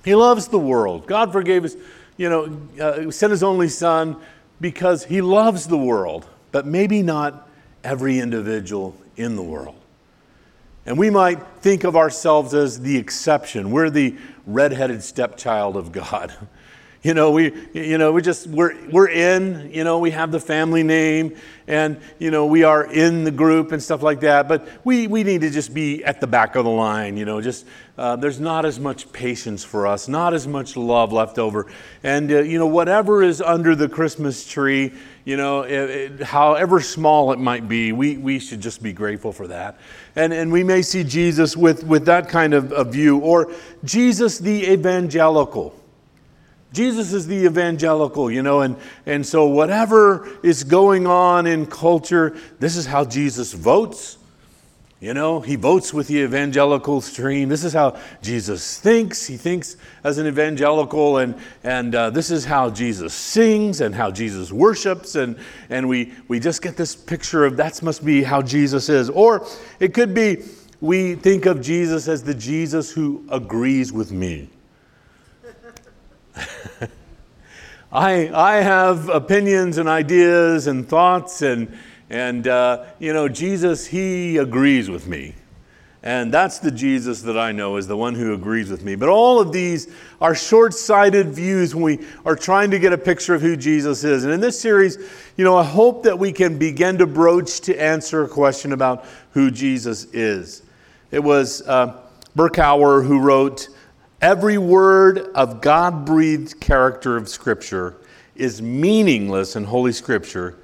He 0.03 0.13
loves 0.13 0.47
the 0.47 0.59
world. 0.59 1.07
God 1.07 1.31
forgave 1.31 1.65
us, 1.65 1.75
you 2.17 2.29
know, 2.29 2.61
uh, 2.79 3.09
sent 3.09 3.31
His 3.31 3.41
only 3.41 3.69
Son 3.69 4.15
because 4.61 5.03
He 5.03 5.21
loves 5.21 5.65
the 5.65 5.77
world 5.77 6.27
but 6.55 6.65
maybe 6.65 7.01
not 7.01 7.49
every 7.83 8.17
individual 8.17 8.95
in 9.17 9.35
the 9.35 9.43
world. 9.43 9.75
And 10.85 10.97
we 10.97 11.09
might 11.09 11.45
think 11.59 11.83
of 11.83 11.97
ourselves 11.97 12.53
as 12.53 12.79
the 12.79 12.95
exception. 12.95 13.71
We're 13.71 13.89
the 13.89 14.15
redheaded 14.47 15.03
stepchild 15.03 15.75
of 15.75 15.91
God. 15.91 16.33
You 17.05 17.13
know, 17.13 17.29
we, 17.29 17.53
you 17.71 17.99
know, 17.99 18.11
we 18.11 18.23
just, 18.23 18.47
we're, 18.47 18.75
we're 18.89 19.09
in, 19.09 19.69
you 19.71 19.83
know, 19.83 19.99
we 19.99 20.09
have 20.09 20.31
the 20.31 20.39
family 20.39 20.81
name 20.81 21.35
and, 21.67 22.01
you 22.17 22.31
know, 22.31 22.47
we 22.47 22.63
are 22.63 22.83
in 22.83 23.25
the 23.25 23.29
group 23.29 23.71
and 23.71 23.83
stuff 23.83 24.01
like 24.01 24.21
that. 24.21 24.47
But 24.47 24.67
we, 24.83 25.05
we 25.05 25.23
need 25.23 25.41
to 25.41 25.51
just 25.51 25.71
be 25.71 26.03
at 26.03 26.19
the 26.19 26.25
back 26.25 26.55
of 26.55 26.65
the 26.65 26.71
line, 26.71 27.15
you 27.15 27.23
know, 27.23 27.41
just, 27.41 27.67
uh, 27.99 28.15
there's 28.15 28.39
not 28.39 28.65
as 28.65 28.79
much 28.79 29.11
patience 29.13 29.63
for 29.63 29.85
us, 29.85 30.07
not 30.07 30.33
as 30.33 30.47
much 30.47 30.75
love 30.75 31.13
left 31.13 31.37
over. 31.37 31.67
And, 32.01 32.31
uh, 32.31 32.41
you 32.41 32.57
know, 32.57 32.65
whatever 32.65 33.21
is 33.21 33.39
under 33.39 33.75
the 33.75 33.87
Christmas 33.87 34.43
tree, 34.43 34.91
you 35.25 35.37
know, 35.37 35.61
it, 35.61 35.71
it, 35.71 36.23
however 36.23 36.81
small 36.81 37.33
it 37.33 37.37
might 37.37 37.67
be, 37.67 37.91
we, 37.91 38.17
we 38.17 38.39
should 38.39 38.61
just 38.61 38.81
be 38.81 38.93
grateful 38.93 39.31
for 39.31 39.45
that. 39.49 39.77
And, 40.15 40.33
and 40.33 40.51
we 40.51 40.63
may 40.63 40.81
see 40.81 41.03
Jesus 41.03 41.55
with, 41.55 41.83
with 41.83 42.07
that 42.07 42.29
kind 42.29 42.55
of, 42.55 42.73
of 42.73 42.91
view, 42.91 43.19
or 43.19 43.53
Jesus 43.83 44.39
the 44.39 44.71
evangelical. 44.71 45.79
Jesus 46.75 47.13
is 47.13 47.25
the 47.25 47.45
evangelical, 47.45 48.29
you 48.29 48.43
know, 48.43 48.61
and, 48.61 48.75
and 49.05 49.25
so 49.25 49.47
whatever 49.47 50.29
is 50.43 50.63
going 50.63 51.07
on 51.07 51.47
in 51.47 51.65
culture, 51.65 52.35
this 52.59 52.75
is 52.75 52.85
how 52.85 53.05
Jesus 53.05 53.53
votes. 53.53 54.17
You 54.99 55.13
know, 55.13 55.39
he 55.39 55.55
votes 55.55 55.93
with 55.93 56.07
the 56.07 56.19
evangelical 56.19 56.99
stream. 57.01 57.49
This 57.49 57.63
is 57.63 57.73
how 57.73 57.99
Jesus 58.21 58.79
thinks. 58.79 59.25
He 59.25 59.37
thinks 59.37 59.77
as 60.03 60.17
an 60.17 60.25
evangelical, 60.25 61.17
and, 61.17 61.35
and 61.63 61.93
uh, 61.93 62.09
this 62.09 62.31
is 62.31 62.45
how 62.45 62.69
Jesus 62.69 63.13
sings 63.13 63.81
and 63.81 63.93
how 63.93 64.09
Jesus 64.09 64.51
worships. 64.51 65.15
And, 65.15 65.37
and 65.69 65.87
we, 65.87 66.13
we 66.27 66.39
just 66.39 66.61
get 66.61 66.75
this 66.75 66.95
picture 66.95 67.45
of 67.45 67.57
that 67.57 67.81
must 67.83 68.05
be 68.05 68.23
how 68.23 68.41
Jesus 68.41 68.89
is. 68.89 69.09
Or 69.09 69.45
it 69.79 69.93
could 69.93 70.13
be 70.13 70.43
we 70.81 71.15
think 71.15 71.45
of 71.45 71.61
Jesus 71.61 72.07
as 72.07 72.23
the 72.23 72.33
Jesus 72.33 72.91
who 72.91 73.25
agrees 73.29 73.93
with 73.93 74.11
me. 74.11 74.49
I, 77.91 78.29
I 78.33 78.55
have 78.57 79.09
opinions 79.09 79.77
and 79.77 79.87
ideas 79.87 80.67
and 80.67 80.87
thoughts, 80.87 81.41
and, 81.41 81.77
and 82.09 82.47
uh, 82.47 82.85
you 82.99 83.13
know, 83.13 83.27
Jesus, 83.29 83.85
he 83.87 84.37
agrees 84.37 84.89
with 84.89 85.07
me. 85.07 85.35
And 86.05 86.31
that's 86.31 86.59
the 86.59 86.69
Jesus 86.69 87.23
that 87.23 87.35
I 87.35 87.51
know 87.51 87.77
is 87.77 87.87
the 87.87 87.97
one 87.97 88.13
who 88.13 88.35
agrees 88.35 88.69
with 88.69 88.83
me. 88.83 88.93
But 88.93 89.09
all 89.09 89.39
of 89.39 89.51
these 89.51 89.87
are 90.21 90.35
short 90.35 90.75
sighted 90.75 91.29
views 91.29 91.73
when 91.73 91.83
we 91.83 92.05
are 92.25 92.35
trying 92.35 92.69
to 92.71 92.79
get 92.79 92.93
a 92.93 92.97
picture 92.97 93.33
of 93.33 93.41
who 93.41 93.57
Jesus 93.57 94.03
is. 94.03 94.23
And 94.23 94.31
in 94.31 94.39
this 94.39 94.59
series, 94.59 94.99
you 95.35 95.43
know, 95.43 95.57
I 95.57 95.63
hope 95.63 96.03
that 96.03 96.19
we 96.19 96.31
can 96.31 96.59
begin 96.59 96.99
to 96.99 97.07
broach 97.07 97.59
to 97.61 97.75
answer 97.75 98.23
a 98.23 98.27
question 98.27 98.71
about 98.71 99.03
who 99.31 99.49
Jesus 99.49 100.05
is. 100.13 100.61
It 101.09 101.23
was 101.23 101.63
uh, 101.63 101.99
who 103.01 103.19
wrote, 103.19 103.69
Every 104.21 104.57
word 104.57 105.19
of 105.35 105.61
God 105.61 106.05
breathed 106.05 106.59
character 106.59 107.17
of 107.17 107.27
Scripture 107.27 107.97
is 108.35 108.61
meaningless 108.61 109.55
in 109.55 109.65
Holy 109.65 109.91
Scripture, 109.91 110.57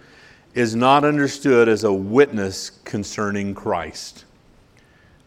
is 0.53 0.75
not 0.75 1.03
understood 1.03 1.67
as 1.67 1.83
a 1.83 1.93
witness 1.93 2.71
concerning 2.83 3.53
Christ. 3.53 4.25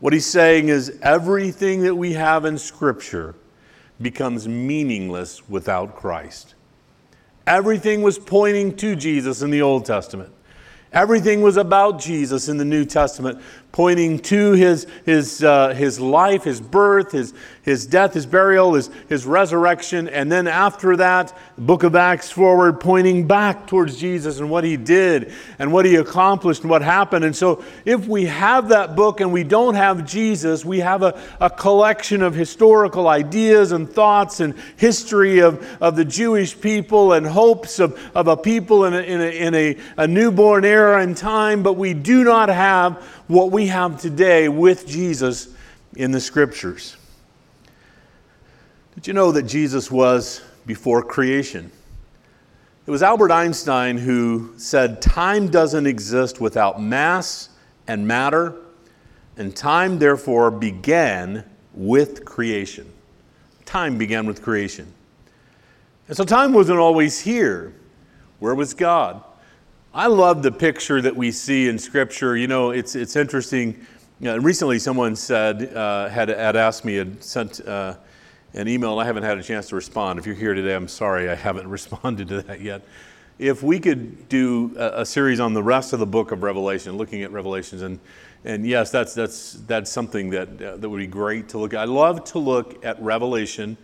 What 0.00 0.12
he's 0.12 0.26
saying 0.26 0.68
is 0.68 0.98
everything 1.02 1.82
that 1.82 1.94
we 1.94 2.12
have 2.14 2.44
in 2.44 2.58
Scripture 2.58 3.34
becomes 4.00 4.48
meaningless 4.48 5.48
without 5.48 5.96
Christ. 5.96 6.54
Everything 7.46 8.02
was 8.02 8.18
pointing 8.18 8.76
to 8.76 8.96
Jesus 8.96 9.42
in 9.42 9.50
the 9.50 9.62
Old 9.62 9.84
Testament. 9.84 10.32
Everything 10.92 11.42
was 11.42 11.56
about 11.56 11.98
Jesus 11.98 12.48
in 12.48 12.56
the 12.56 12.64
New 12.64 12.84
Testament, 12.84 13.40
pointing 13.74 14.20
to 14.20 14.52
his, 14.52 14.86
his, 15.04 15.42
uh, 15.42 15.70
his 15.70 15.98
life, 15.98 16.44
his 16.44 16.60
birth, 16.60 17.10
his, 17.10 17.34
his 17.62 17.88
death, 17.88 18.14
his 18.14 18.24
burial, 18.24 18.74
his, 18.74 18.88
his 19.08 19.26
resurrection. 19.26 20.06
And 20.06 20.30
then 20.30 20.46
after 20.46 20.96
that, 20.98 21.36
the 21.56 21.62
book 21.62 21.82
of 21.82 21.96
Acts 21.96 22.30
forward, 22.30 22.78
pointing 22.78 23.26
back 23.26 23.66
towards 23.66 23.96
Jesus 23.96 24.38
and 24.38 24.48
what 24.48 24.62
he 24.62 24.76
did 24.76 25.32
and 25.58 25.72
what 25.72 25.86
he 25.86 25.96
accomplished 25.96 26.60
and 26.60 26.70
what 26.70 26.82
happened. 26.82 27.24
And 27.24 27.34
so, 27.34 27.64
if 27.84 28.06
we 28.06 28.26
have 28.26 28.68
that 28.68 28.94
book 28.94 29.20
and 29.20 29.32
we 29.32 29.42
don't 29.42 29.74
have 29.74 30.06
Jesus, 30.06 30.64
we 30.64 30.78
have 30.78 31.02
a, 31.02 31.20
a 31.40 31.50
collection 31.50 32.22
of 32.22 32.32
historical 32.32 33.08
ideas 33.08 33.72
and 33.72 33.90
thoughts 33.90 34.38
and 34.38 34.54
history 34.76 35.40
of, 35.40 35.66
of 35.82 35.96
the 35.96 36.04
Jewish 36.04 36.60
people 36.60 37.12
and 37.12 37.26
hopes 37.26 37.80
of, 37.80 37.98
of 38.14 38.28
a 38.28 38.36
people 38.36 38.84
in, 38.84 38.94
a, 38.94 39.00
in, 39.00 39.20
a, 39.20 39.24
in 39.24 39.54
a, 39.54 39.76
a 39.96 40.06
newborn 40.06 40.64
era 40.64 41.02
and 41.02 41.16
time, 41.16 41.64
but 41.64 41.72
we 41.72 41.92
do 41.92 42.22
not 42.22 42.48
have 42.50 43.02
what 43.26 43.50
we 43.50 43.63
have 43.66 44.00
today 44.00 44.48
with 44.48 44.86
Jesus 44.86 45.48
in 45.96 46.10
the 46.10 46.20
scriptures. 46.20 46.96
Did 48.94 49.06
you 49.06 49.12
know 49.12 49.32
that 49.32 49.44
Jesus 49.44 49.90
was 49.90 50.40
before 50.66 51.02
creation? 51.02 51.70
It 52.86 52.90
was 52.90 53.02
Albert 53.02 53.30
Einstein 53.30 53.96
who 53.96 54.52
said, 54.56 55.00
Time 55.00 55.48
doesn't 55.48 55.86
exist 55.86 56.40
without 56.40 56.80
mass 56.80 57.48
and 57.88 58.06
matter, 58.06 58.54
and 59.36 59.54
time 59.54 59.98
therefore 59.98 60.50
began 60.50 61.44
with 61.72 62.24
creation. 62.24 62.90
Time 63.64 63.98
began 63.98 64.26
with 64.26 64.42
creation. 64.42 64.92
And 66.08 66.16
so 66.16 66.24
time 66.24 66.52
wasn't 66.52 66.78
always 66.78 67.20
here. 67.20 67.72
Where 68.38 68.54
was 68.54 68.74
God? 68.74 69.22
I 69.96 70.08
love 70.08 70.42
the 70.42 70.50
picture 70.50 71.00
that 71.00 71.14
we 71.14 71.30
see 71.30 71.68
in 71.68 71.78
Scripture. 71.78 72.36
You 72.36 72.48
know, 72.48 72.72
it's, 72.72 72.96
it's 72.96 73.14
interesting. 73.14 73.86
You 74.18 74.24
know, 74.26 74.38
recently, 74.38 74.80
someone 74.80 75.14
said, 75.14 75.72
uh, 75.72 76.08
had, 76.08 76.30
had 76.30 76.56
asked 76.56 76.84
me, 76.84 76.96
had 76.96 77.22
sent 77.22 77.64
uh, 77.64 77.94
an 78.54 78.66
email, 78.66 78.90
and 78.90 79.00
I 79.00 79.04
haven't 79.04 79.22
had 79.22 79.38
a 79.38 79.42
chance 79.44 79.68
to 79.68 79.76
respond. 79.76 80.18
If 80.18 80.26
you're 80.26 80.34
here 80.34 80.52
today, 80.52 80.74
I'm 80.74 80.88
sorry 80.88 81.30
I 81.30 81.36
haven't 81.36 81.68
responded 81.70 82.26
to 82.26 82.42
that 82.42 82.60
yet. 82.60 82.82
If 83.38 83.62
we 83.62 83.78
could 83.78 84.28
do 84.28 84.74
a, 84.76 85.02
a 85.02 85.06
series 85.06 85.38
on 85.38 85.54
the 85.54 85.62
rest 85.62 85.92
of 85.92 86.00
the 86.00 86.06
book 86.06 86.32
of 86.32 86.42
Revelation, 86.42 86.96
looking 86.96 87.22
at 87.22 87.30
Revelations, 87.30 87.82
and, 87.82 88.00
and 88.44 88.66
yes, 88.66 88.90
that's, 88.90 89.14
that's, 89.14 89.52
that's 89.68 89.92
something 89.92 90.28
that, 90.30 90.60
uh, 90.60 90.76
that 90.76 90.88
would 90.88 90.98
be 90.98 91.06
great 91.06 91.48
to 91.50 91.58
look 91.58 91.72
at. 91.72 91.78
I 91.78 91.84
love 91.84 92.24
to 92.24 92.40
look 92.40 92.84
at 92.84 93.00
Revelation 93.00 93.76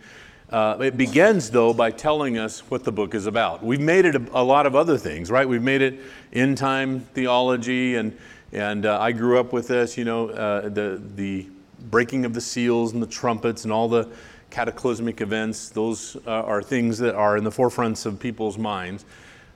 uh, 0.51 0.77
it 0.81 0.97
begins, 0.97 1.49
though, 1.49 1.73
by 1.73 1.91
telling 1.91 2.37
us 2.37 2.59
what 2.69 2.83
the 2.83 2.91
book 2.91 3.15
is 3.15 3.25
about. 3.25 3.63
We've 3.63 3.79
made 3.79 4.03
it 4.03 4.15
a, 4.15 4.41
a 4.41 4.43
lot 4.43 4.65
of 4.65 4.75
other 4.75 4.97
things, 4.97 5.31
right? 5.31 5.47
We've 5.47 5.61
made 5.61 5.81
it 5.81 5.99
end 6.33 6.57
time 6.57 6.99
theology, 7.13 7.95
and, 7.95 8.17
and 8.51 8.85
uh, 8.85 8.99
I 8.99 9.13
grew 9.13 9.39
up 9.39 9.53
with 9.53 9.69
this, 9.69 9.97
you 9.97 10.03
know, 10.03 10.29
uh, 10.29 10.67
the, 10.67 11.01
the 11.15 11.47
breaking 11.89 12.25
of 12.25 12.33
the 12.33 12.41
seals 12.41 12.91
and 12.91 13.01
the 13.01 13.07
trumpets 13.07 13.63
and 13.63 13.71
all 13.71 13.87
the 13.87 14.09
cataclysmic 14.49 15.21
events. 15.21 15.69
Those 15.69 16.17
uh, 16.27 16.29
are 16.29 16.61
things 16.61 16.97
that 16.97 17.15
are 17.15 17.37
in 17.37 17.45
the 17.45 17.49
forefronts 17.49 18.05
of 18.05 18.19
people's 18.19 18.57
minds. 18.57 19.05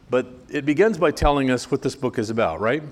But 0.09 0.27
it 0.49 0.65
begins 0.65 0.97
by 0.97 1.11
telling 1.11 1.51
us 1.51 1.69
what 1.69 1.81
this 1.81 1.95
book 1.95 2.17
is 2.17 2.29
about, 2.29 2.61
right? 2.61 2.83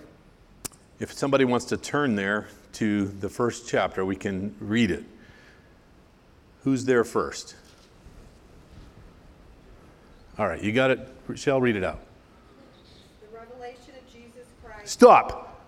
If 0.99 1.13
somebody 1.13 1.45
wants 1.45 1.65
to 1.67 1.77
turn 1.77 2.15
there 2.15 2.49
to 2.73 3.05
the 3.05 3.29
first 3.29 3.67
chapter, 3.67 4.03
we 4.03 4.15
can 4.17 4.53
read 4.59 4.91
it. 4.91 5.05
Who's 6.63 6.83
there 6.85 7.03
first? 7.03 7.55
All 10.37 10.47
right, 10.47 10.61
you 10.61 10.71
got 10.71 10.91
it. 10.91 10.99
Shall 11.35 11.61
read 11.61 11.75
it 11.75 11.83
out. 11.83 11.99
The 13.21 13.37
revelation 13.37 13.93
of 13.95 14.11
Jesus 14.11 14.47
Christ. 14.63 14.87
Stop. 14.87 15.63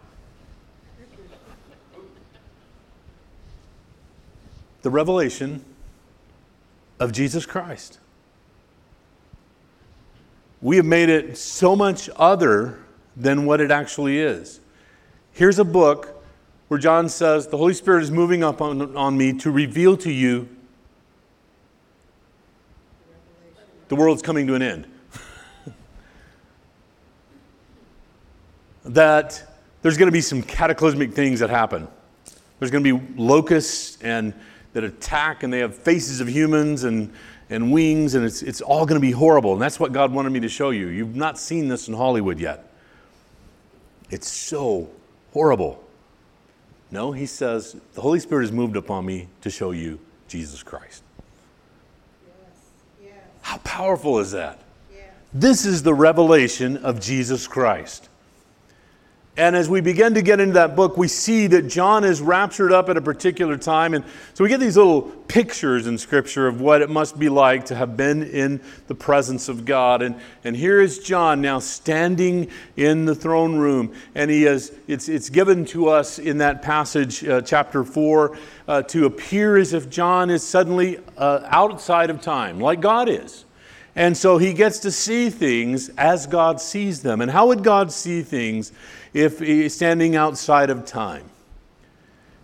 The 4.82 4.90
revelation 4.90 5.64
of 7.00 7.12
Jesus 7.12 7.46
Christ. 7.46 8.00
We 10.62 10.78
have 10.78 10.86
made 10.86 11.10
it 11.10 11.38
so 11.38 11.76
much 11.76 12.10
other 12.16 12.80
than 13.16 13.46
what 13.46 13.62
it 13.62 13.70
actually 13.70 14.20
is. 14.20 14.60
Here's 15.32 15.60
a 15.60 15.66
book 15.66 16.24
where 16.70 16.80
John 16.80 17.08
says, 17.08 17.48
The 17.48 17.58
Holy 17.58 17.74
Spirit 17.74 18.04
is 18.04 18.12
moving 18.12 18.44
up 18.44 18.62
on, 18.62 18.96
on 18.98 19.18
me 19.18 19.34
to 19.40 19.52
reveal 19.52 19.96
to 19.98 20.12
you 20.12 20.50
the 23.88 23.96
world's 23.96 24.22
coming 24.22 24.48
to 24.48 24.56
an 24.56 24.62
end. 24.62 24.88
that 28.86 29.44
there's 29.82 29.98
going 29.98 30.08
to 30.08 30.12
be 30.12 30.22
some 30.22 30.42
cataclysmic 30.42 31.14
things 31.14 31.40
that 31.40 31.50
happen. 31.50 31.88
There's 32.60 32.72
going 32.72 32.84
to 32.84 32.98
be 32.98 33.22
locusts 33.22 34.02
and 34.02 34.34
that 34.74 34.84
attack 34.84 35.44
and 35.44 35.54
they 35.54 35.60
have 35.60 35.76
faces 35.76 36.20
of 36.20 36.28
humans 36.28 36.84
and, 36.84 37.14
and 37.50 37.72
wings 37.72 38.16
and 38.16 38.26
it's, 38.26 38.42
it's 38.42 38.62
all 38.62 38.86
going 38.86 39.00
to 39.00 39.08
be 39.08 39.12
horrible. 39.12 39.54
And 39.54 39.62
that's 39.62 39.80
what 39.80 39.94
God 39.94 40.12
wanted 40.12 40.32
me 40.32 40.42
to 40.42 40.50
show 40.50 40.72
you. 40.72 40.88
You've 40.88 41.16
not 41.16 41.38
seen 41.38 41.68
this 41.68 41.88
in 41.88 41.94
Hollywood 41.94 42.40
yet. 42.40 42.72
It's 44.10 44.28
so 44.28 44.90
horrible. 45.34 45.82
No, 46.92 47.12
he 47.12 47.26
says, 47.26 47.76
the 47.94 48.02
Holy 48.02 48.20
Spirit 48.20 48.44
has 48.44 48.52
moved 48.52 48.76
upon 48.76 49.06
me 49.06 49.28
to 49.42 49.50
show 49.50 49.72
you 49.72 50.00
Jesus 50.28 50.64
Christ. 50.64 51.04
How 53.46 53.58
powerful 53.58 54.18
is 54.18 54.32
that? 54.32 54.60
This 55.32 55.68
is 55.68 55.84
the 55.84 55.94
revelation 55.94 56.78
of 56.78 57.00
Jesus 57.00 57.46
Christ. 57.46 58.10
And 59.38 59.54
as 59.54 59.68
we 59.68 59.82
begin 59.82 60.14
to 60.14 60.22
get 60.22 60.40
into 60.40 60.54
that 60.54 60.78
book, 60.78 60.96
we 60.96 61.10
see 61.10 61.48
that 61.48 61.64
John 61.64 62.06
is 62.06 62.22
raptured 62.22 62.72
up 62.72 62.88
at 62.88 62.96
a 62.96 63.02
particular 63.02 63.58
time. 63.58 63.94
And 63.94 64.06
so 64.34 64.46
we 64.46 64.50
get 64.50 64.62
these 64.62 64.78
little 64.78 65.02
pictures 65.02 65.88
in 65.88 65.98
Scripture 65.98 66.48
of 66.48 66.62
what 66.62 66.82
it 66.82 66.90
must 66.90 67.20
be 67.20 67.28
like 67.28 67.66
to 67.66 67.76
have 67.76 67.98
been 67.98 68.24
in 68.24 68.62
the 68.88 68.96
presence 68.96 69.50
of 69.50 69.66
God. 69.66 70.02
And, 70.02 70.16
and 70.46 70.56
here 70.56 70.80
is 70.80 71.00
John 71.00 71.42
now 71.42 71.60
standing 71.60 72.50
in 72.78 73.04
the 73.04 73.16
throne 73.16 73.58
room. 73.58 73.94
And 74.16 74.32
he 74.32 74.44
has, 74.44 74.72
it's, 74.88 75.10
it's 75.10 75.30
given 75.30 75.66
to 75.66 75.90
us 75.90 76.18
in 76.18 76.38
that 76.38 76.62
passage, 76.62 77.26
uh, 77.26 77.42
chapter 77.42 77.84
4, 77.84 78.38
uh, 78.70 78.82
to 78.84 79.06
appear 79.06 79.58
as 79.58 79.74
if 79.74 79.90
John 79.90 80.30
is 80.30 80.44
suddenly 80.44 81.00
uh, 81.18 81.42
outside 81.48 82.10
of 82.10 82.22
time, 82.22 82.62
like 82.62 82.80
God 82.80 83.10
is. 83.10 83.45
And 83.96 84.18
so 84.18 84.38
he 84.38 84.54
gets 84.54 84.80
to 84.80 84.92
see 84.92 85.30
things 85.30 85.90
as 85.98 86.28
God 86.28 86.60
sees 86.60 87.02
them. 87.02 87.22
And 87.22 87.32
how 87.32 87.48
would 87.48 87.64
God 87.64 87.92
see 87.92 88.22
things 88.24 88.74
if 89.14 89.40
he's 89.40 89.74
standing 89.74 90.16
outside 90.16 90.70
of 90.70 90.86
time? 90.86 91.30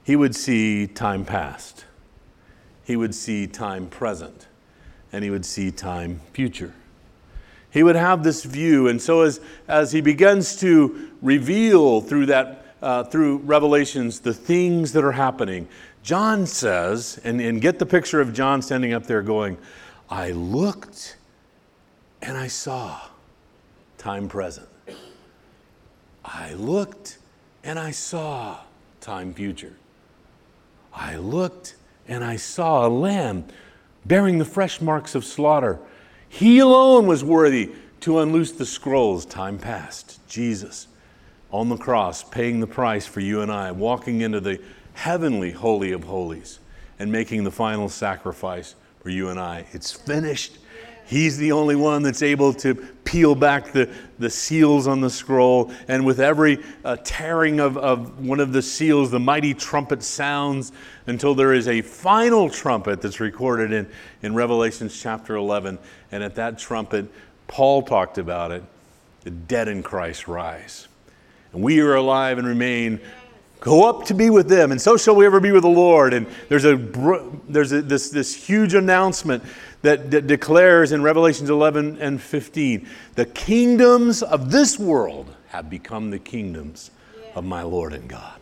He 0.04 0.16
would 0.16 0.36
see 0.36 0.88
time 0.88 1.26
past, 1.26 1.86
he 2.84 2.96
would 2.96 3.14
see 3.14 3.48
time 3.48 3.88
present, 3.88 4.48
and 5.12 5.24
he 5.24 5.30
would 5.30 5.46
see 5.46 5.72
time 5.72 6.22
future. 6.34 6.74
He 7.70 7.84
would 7.84 7.96
have 7.96 8.24
this 8.24 8.44
view. 8.44 8.88
And 8.88 9.02
so 9.02 9.22
as, 9.22 9.40
as 9.68 9.94
he 9.94 10.02
begins 10.02 10.58
to 10.58 11.12
reveal 11.22 12.02
through 12.02 12.26
that, 12.26 12.66
uh, 12.82 13.06
through 13.06 13.38
Revelations, 13.38 14.20
the 14.20 14.34
things 14.34 14.92
that 14.92 15.06
are 15.06 15.14
happening, 15.14 15.70
John 16.04 16.46
says, 16.46 17.22
and, 17.24 17.40
and 17.40 17.62
get 17.62 17.80
the 17.80 17.86
picture 17.86 18.20
of 18.20 18.34
John 18.34 18.62
standing 18.62 18.92
up 18.92 19.06
there 19.06 19.22
going, 19.22 19.58
I 20.10 20.32
looked 20.32 21.16
and 22.22 22.38
I 22.38 22.48
saw 22.48 23.00
time 23.98 24.28
present. 24.28 24.68
I 26.24 26.54
looked 26.54 27.18
and 27.64 27.80
I 27.80 27.92
saw 27.92 28.60
time 29.00 29.34
future. 29.34 29.74
I 30.94 31.18
looked 31.18 31.76
and 32.08 32.24
I 32.24 32.36
saw 32.36 32.86
a 32.86 32.90
lamb 32.90 33.46
bearing 34.06 34.38
the 34.38 34.46
fresh 34.46 34.82
marks 34.82 35.16
of 35.16 35.26
slaughter. 35.26 35.80
He 36.28 36.60
alone 36.60 37.08
was 37.08 37.24
worthy 37.24 37.72
to 38.02 38.20
unloose 38.20 38.52
the 38.54 38.66
scrolls, 38.66 39.26
time 39.26 39.58
past. 39.58 40.20
Jesus 40.28 40.88
on 41.52 41.70
the 41.70 41.78
cross, 41.78 42.24
paying 42.24 42.60
the 42.60 42.68
price 42.68 43.06
for 43.06 43.20
you 43.20 43.42
and 43.42 43.52
I, 43.52 43.72
walking 43.72 44.22
into 44.22 44.40
the 44.40 44.60
heavenly 44.94 45.52
Holy 45.52 45.92
of 45.92 46.06
Holies 46.06 46.60
and 46.98 47.12
making 47.12 47.44
the 47.44 47.52
final 47.52 47.90
sacrifice 47.90 48.76
for 49.02 49.10
you 49.10 49.30
and 49.30 49.40
I. 49.40 49.66
It's 49.72 49.92
finished. 49.92 50.58
He's 51.06 51.38
the 51.38 51.52
only 51.52 51.76
one 51.76 52.04
that's 52.04 52.22
able 52.22 52.54
to 52.56 52.76
peel 53.04 53.36
back 53.36 53.74
the, 53.74 53.90
the 54.20 54.30
seals 54.30 54.88
on 54.88 55.02
the 55.02 55.10
scroll. 55.10 55.72
And 55.88 56.06
with 56.06 56.20
every 56.20 56.60
uh, 56.86 56.98
tearing 57.04 57.60
of, 57.60 57.78
of 57.78 58.26
one 58.26 58.40
of 58.40 58.54
the 58.54 58.62
seals, 58.62 59.12
the 59.12 59.20
mighty 59.20 59.54
trumpet 59.54 60.04
sounds 60.04 60.72
until 61.08 61.36
there 61.36 61.54
is 61.54 61.68
a 61.68 61.82
final 61.82 62.50
trumpet 62.50 63.02
that's 63.02 63.20
recorded 63.20 63.74
in, 63.74 63.90
in 64.22 64.34
Revelation 64.34 64.88
chapter 64.88 65.36
11. 65.36 65.78
And 66.12 66.24
at 66.24 66.36
that 66.36 66.58
trumpet, 66.58 67.12
Paul 67.48 67.82
talked 67.82 68.18
about 68.18 68.52
it 68.52 68.64
the 69.24 69.32
dead 69.32 69.68
in 69.68 69.84
Christ 69.84 70.28
rise. 70.28 70.88
And 71.54 71.62
we 71.62 71.80
are 71.80 71.96
alive 71.96 72.38
and 72.38 72.48
remain 72.48 73.00
go 73.60 73.88
up 73.88 74.06
to 74.06 74.16
be 74.16 74.32
with 74.32 74.50
them 74.50 74.72
and 74.72 74.82
so 74.82 74.98
shall 74.98 75.16
we 75.16 75.24
ever 75.24 75.40
be 75.40 75.52
with 75.52 75.62
the 75.62 75.70
lord 75.70 76.16
and 76.16 76.26
there's 76.50 76.66
a 76.66 76.78
there's 77.48 77.72
a, 77.72 77.82
this, 77.84 78.10
this 78.10 78.34
huge 78.34 78.74
announcement 78.74 79.44
that, 79.82 80.28
declares 80.28 80.92
in 80.92 81.02
Revelations 81.02 81.50
11 81.50 81.98
and 82.00 82.22
15 82.22 82.88
the 83.16 83.26
kingdoms 83.26 84.22
of 84.22 84.52
this 84.52 84.78
world 84.78 85.36
have 85.50 85.70
become 85.70 86.12
the 86.12 86.20
kingdoms 86.20 86.92
of 87.36 87.44
my 87.44 87.62
Lord 87.64 87.94
and 87.94 88.08
God. 88.08 88.42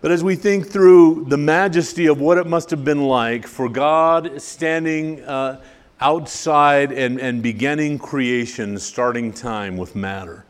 But 0.00 0.12
as 0.12 0.22
we 0.22 0.36
think 0.36 0.68
through 0.68 1.24
the 1.28 1.36
majesty 1.36 2.06
of 2.06 2.20
what 2.20 2.38
it 2.38 2.46
must 2.46 2.70
have 2.70 2.84
been 2.84 3.04
like 3.04 3.46
for 3.46 3.68
God 3.68 4.40
standing 4.40 5.22
uh, 5.24 5.60
outside 6.00 6.92
and, 6.92 7.18
and 7.18 7.42
beginning 7.42 7.98
creation, 7.98 8.78
starting 8.78 9.32
time 9.32 9.76
with 9.76 9.96
matter, 9.96 10.44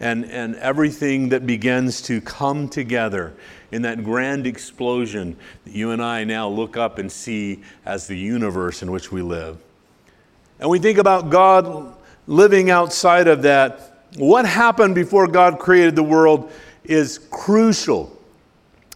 and, 0.00 0.24
and 0.26 0.56
everything 0.56 1.28
that 1.30 1.46
begins 1.46 2.02
to 2.02 2.20
come 2.20 2.68
together 2.68 3.34
in 3.74 3.82
that 3.82 4.04
grand 4.04 4.46
explosion 4.46 5.36
that 5.64 5.74
you 5.74 5.90
and 5.90 6.00
I 6.00 6.22
now 6.22 6.48
look 6.48 6.76
up 6.76 6.98
and 6.98 7.10
see 7.10 7.60
as 7.84 8.06
the 8.06 8.16
universe 8.16 8.82
in 8.82 8.92
which 8.92 9.10
we 9.10 9.20
live. 9.20 9.58
And 10.60 10.70
we 10.70 10.78
think 10.78 10.96
about 10.96 11.28
God 11.28 11.92
living 12.28 12.70
outside 12.70 13.26
of 13.26 13.42
that. 13.42 14.06
What 14.16 14.46
happened 14.46 14.94
before 14.94 15.26
God 15.26 15.58
created 15.58 15.96
the 15.96 16.04
world 16.04 16.52
is 16.84 17.18
crucial. 17.32 18.16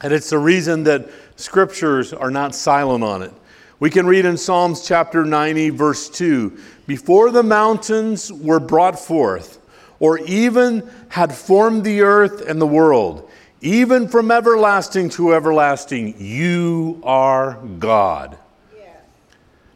And 0.00 0.12
it's 0.12 0.30
the 0.30 0.38
reason 0.38 0.84
that 0.84 1.10
scriptures 1.34 2.12
are 2.12 2.30
not 2.30 2.54
silent 2.54 3.02
on 3.02 3.22
it. 3.22 3.32
We 3.80 3.90
can 3.90 4.06
read 4.06 4.26
in 4.26 4.36
Psalms 4.36 4.86
chapter 4.86 5.24
90, 5.24 5.70
verse 5.70 6.08
2 6.08 6.56
Before 6.86 7.32
the 7.32 7.42
mountains 7.42 8.32
were 8.32 8.60
brought 8.60 8.96
forth, 8.96 9.58
or 9.98 10.18
even 10.20 10.88
had 11.08 11.34
formed 11.34 11.82
the 11.82 12.02
earth 12.02 12.48
and 12.48 12.60
the 12.60 12.66
world, 12.66 13.28
even 13.60 14.08
from 14.08 14.30
everlasting 14.30 15.10
to 15.10 15.34
everlasting, 15.34 16.14
you 16.18 17.00
are 17.02 17.54
God. 17.78 18.38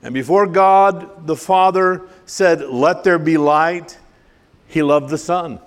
And 0.03 0.12
before 0.12 0.47
God 0.47 1.27
the 1.27 1.37
Father 1.37 2.03
said, 2.27 2.61
Let 2.62 3.05
there 3.05 3.18
be 3.18 3.38
light, 3.38 3.99
He 4.66 4.83
loved 4.83 5.11
the 5.11 5.18
Son. 5.18 5.61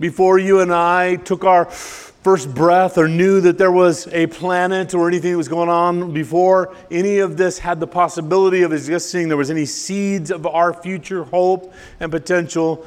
Before 0.00 0.38
you 0.38 0.60
and 0.60 0.72
I 0.72 1.16
took 1.16 1.44
our 1.44 1.66
first 1.66 2.52
breath 2.52 2.98
or 2.98 3.06
knew 3.06 3.40
that 3.42 3.58
there 3.58 3.70
was 3.70 4.08
a 4.08 4.26
planet 4.26 4.92
or 4.92 5.06
anything 5.06 5.32
that 5.32 5.36
was 5.36 5.48
going 5.48 5.68
on 5.68 6.12
before 6.12 6.74
any 6.90 7.18
of 7.18 7.36
this 7.36 7.58
had 7.58 7.78
the 7.78 7.86
possibility 7.86 8.62
of 8.62 8.72
existing, 8.72 9.28
there 9.28 9.36
was 9.36 9.50
any 9.50 9.66
seeds 9.66 10.32
of 10.32 10.44
our 10.46 10.72
future 10.72 11.22
hope 11.24 11.72
and 12.00 12.10
potential, 12.10 12.84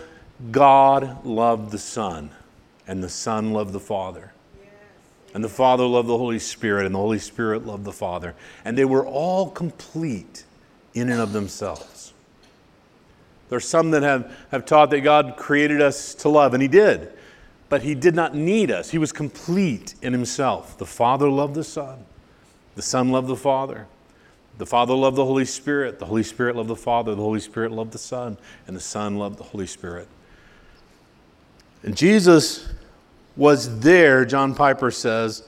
God 0.51 1.25
loved 1.25 1.71
the 1.71 1.77
Son 1.77 2.29
and 2.87 3.03
the 3.03 3.09
Son 3.09 3.51
loved 3.51 3.73
the 3.73 3.79
Father. 3.79 4.31
And 5.33 5.43
the 5.43 5.49
Father 5.49 5.85
loved 5.85 6.07
the 6.07 6.17
Holy 6.17 6.39
Spirit, 6.39 6.85
and 6.85 6.95
the 6.95 6.99
Holy 6.99 7.19
Spirit 7.19 7.65
loved 7.65 7.83
the 7.83 7.91
Father. 7.91 8.33
And 8.65 8.77
they 8.77 8.85
were 8.85 9.05
all 9.05 9.49
complete 9.49 10.45
in 10.93 11.09
and 11.09 11.21
of 11.21 11.33
themselves. 11.33 12.13
There's 13.49 13.67
some 13.67 13.91
that 13.91 14.03
have, 14.03 14.35
have 14.51 14.65
taught 14.65 14.89
that 14.89 15.01
God 15.01 15.35
created 15.37 15.81
us 15.81 16.15
to 16.15 16.29
love, 16.29 16.53
and 16.53 16.61
He 16.61 16.67
did. 16.67 17.11
But 17.69 17.83
He 17.83 17.93
did 17.93 18.15
not 18.15 18.33
need 18.33 18.71
us. 18.71 18.89
He 18.89 18.97
was 18.97 19.11
complete 19.11 19.95
in 20.01 20.13
Himself. 20.13 20.77
The 20.77 20.85
Father 20.85 21.29
loved 21.29 21.55
the 21.55 21.63
Son, 21.63 22.05
the 22.75 22.81
Son 22.81 23.09
loved 23.09 23.27
the 23.27 23.35
Father. 23.35 23.87
The 24.57 24.65
Father 24.65 24.95
loved 24.95 25.17
the 25.17 25.25
Holy 25.25 25.45
Spirit. 25.45 25.99
The 25.99 26.05
Holy 26.05 26.23
Spirit 26.23 26.55
loved 26.55 26.69
the 26.69 26.75
Father. 26.75 27.13
The 27.13 27.21
Holy 27.21 27.39
Spirit 27.39 27.71
loved 27.71 27.91
the 27.91 27.99
Son. 27.99 28.39
And 28.65 28.75
the 28.75 28.81
Son 28.81 29.17
loved 29.17 29.37
the 29.37 29.43
Holy 29.43 29.67
Spirit. 29.67 30.07
And 31.83 31.95
Jesus 31.95 32.67
was 33.37 33.79
there, 33.79 34.25
John 34.25 34.53
Piper 34.55 34.91
says, 34.91 35.43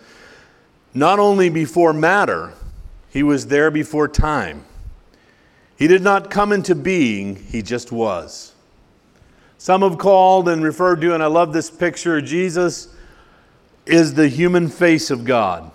not 0.93 1.19
only 1.19 1.49
before 1.49 1.91
matter, 1.91 2.53
he 3.09 3.23
was 3.23 3.47
there 3.47 3.71
before 3.71 4.07
time. 4.07 4.63
He 5.75 5.87
did 5.87 6.01
not 6.01 6.29
come 6.29 6.51
into 6.51 6.75
being, 6.75 7.35
he 7.35 7.61
just 7.61 7.91
was. 7.91 8.53
Some 9.57 9.81
have 9.81 9.97
called 9.97 10.47
and 10.47 10.63
referred 10.63 11.01
to, 11.01 11.13
and 11.13 11.21
I 11.21 11.27
love 11.27 11.51
this 11.51 11.69
picture 11.69 12.21
Jesus 12.21 12.93
is 13.85 14.13
the 14.13 14.27
human 14.27 14.67
face 14.69 15.09
of 15.09 15.25
God, 15.25 15.71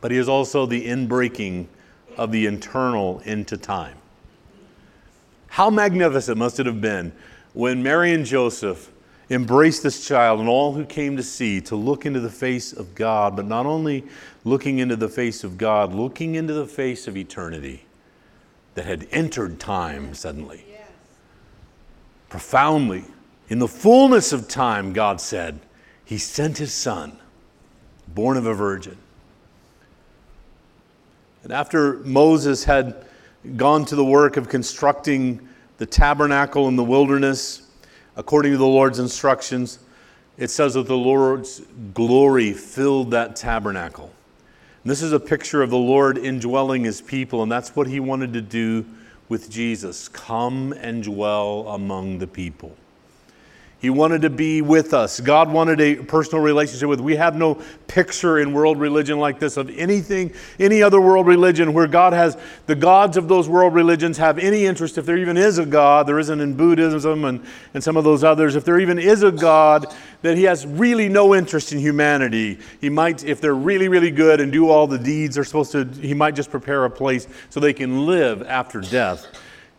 but 0.00 0.10
he 0.10 0.16
is 0.16 0.28
also 0.28 0.66
the 0.66 0.86
inbreaking 0.86 1.66
of 2.16 2.32
the 2.32 2.46
internal 2.46 3.20
into 3.24 3.56
time. 3.56 3.96
How 5.48 5.68
magnificent 5.68 6.38
must 6.38 6.60
it 6.60 6.66
have 6.66 6.80
been 6.80 7.12
when 7.52 7.82
Mary 7.82 8.12
and 8.12 8.24
Joseph 8.24 8.90
embrace 9.30 9.80
this 9.80 10.06
child 10.06 10.40
and 10.40 10.48
all 10.48 10.74
who 10.74 10.84
came 10.84 11.16
to 11.16 11.22
see, 11.22 11.60
to 11.62 11.76
look 11.76 12.04
into 12.04 12.20
the 12.20 12.30
face 12.30 12.72
of 12.72 12.94
God, 12.96 13.36
but 13.36 13.46
not 13.46 13.64
only 13.64 14.04
looking 14.44 14.80
into 14.80 14.96
the 14.96 15.08
face 15.08 15.44
of 15.44 15.56
God, 15.56 15.94
looking 15.94 16.34
into 16.34 16.52
the 16.52 16.66
face 16.66 17.06
of 17.06 17.16
eternity 17.16 17.86
that 18.74 18.84
had 18.84 19.06
entered 19.12 19.60
time 19.60 20.14
suddenly. 20.14 20.64
Yes. 20.68 20.88
Profoundly. 22.28 23.04
In 23.48 23.60
the 23.60 23.68
fullness 23.68 24.32
of 24.32 24.48
time, 24.48 24.92
God 24.92 25.20
said, 25.20 25.60
He 26.04 26.18
sent 26.18 26.58
His 26.58 26.74
Son, 26.74 27.16
born 28.08 28.36
of 28.36 28.46
a 28.46 28.54
virgin. 28.54 28.96
And 31.44 31.52
after 31.52 31.94
Moses 32.00 32.64
had 32.64 33.06
gone 33.56 33.84
to 33.86 33.96
the 33.96 34.04
work 34.04 34.36
of 34.36 34.48
constructing 34.48 35.48
the 35.78 35.86
tabernacle 35.86 36.68
in 36.68 36.76
the 36.76 36.84
wilderness, 36.84 37.62
according 38.20 38.52
to 38.52 38.58
the 38.58 38.66
Lord's 38.66 38.98
instructions, 38.98 39.78
it 40.36 40.50
says 40.50 40.74
that 40.74 40.86
the 40.86 40.96
Lord's 40.96 41.62
glory 41.94 42.52
filled 42.52 43.12
that 43.12 43.34
tabernacle. 43.34 44.12
And 44.84 44.90
this 44.90 45.00
is 45.00 45.14
a 45.14 45.18
picture 45.18 45.62
of 45.62 45.70
the 45.70 45.78
Lord 45.78 46.18
indwelling 46.18 46.84
his 46.84 47.00
people, 47.00 47.42
and 47.42 47.50
that's 47.50 47.74
what 47.74 47.86
he 47.86 47.98
wanted 47.98 48.34
to 48.34 48.42
do 48.42 48.84
with 49.30 49.48
Jesus 49.48 50.06
come 50.06 50.74
and 50.74 51.02
dwell 51.02 51.66
among 51.68 52.18
the 52.18 52.26
people. 52.26 52.76
He 53.80 53.88
wanted 53.88 54.22
to 54.22 54.30
be 54.30 54.60
with 54.60 54.92
us. 54.92 55.20
God 55.20 55.50
wanted 55.50 55.80
a 55.80 55.96
personal 55.96 56.44
relationship 56.44 56.86
with. 56.86 57.00
We 57.00 57.16
have 57.16 57.34
no 57.34 57.54
picture 57.86 58.38
in 58.38 58.52
world 58.52 58.78
religion 58.78 59.18
like 59.18 59.38
this 59.38 59.56
of 59.56 59.70
anything, 59.70 60.34
any 60.58 60.82
other 60.82 61.00
world 61.00 61.26
religion 61.26 61.72
where 61.72 61.86
God 61.86 62.12
has 62.12 62.36
the 62.66 62.74
gods 62.74 63.16
of 63.16 63.26
those 63.26 63.48
world 63.48 63.72
religions 63.72 64.18
have 64.18 64.38
any 64.38 64.66
interest. 64.66 64.98
If 64.98 65.06
there 65.06 65.16
even 65.16 65.38
is 65.38 65.56
a 65.56 65.64
God, 65.64 66.06
there 66.06 66.18
isn't 66.18 66.40
in 66.40 66.58
Buddhism 66.58 67.24
and, 67.24 67.42
and 67.72 67.82
some 67.82 67.96
of 67.96 68.04
those 68.04 68.22
others. 68.22 68.54
If 68.54 68.66
there 68.66 68.78
even 68.78 68.98
is 68.98 69.22
a 69.22 69.32
God, 69.32 69.86
that 70.20 70.36
he 70.36 70.44
has 70.44 70.66
really 70.66 71.08
no 71.08 71.34
interest 71.34 71.72
in 71.72 71.78
humanity. 71.78 72.58
He 72.82 72.90
might, 72.90 73.24
if 73.24 73.40
they're 73.40 73.54
really, 73.54 73.88
really 73.88 74.10
good 74.10 74.40
and 74.40 74.52
do 74.52 74.68
all 74.68 74.86
the 74.86 74.98
deeds 74.98 75.36
they're 75.36 75.44
supposed 75.44 75.72
to, 75.72 75.84
he 75.84 76.12
might 76.12 76.34
just 76.34 76.50
prepare 76.50 76.84
a 76.84 76.90
place 76.90 77.26
so 77.48 77.60
they 77.60 77.72
can 77.72 78.04
live 78.04 78.42
after 78.42 78.82
death 78.82 79.26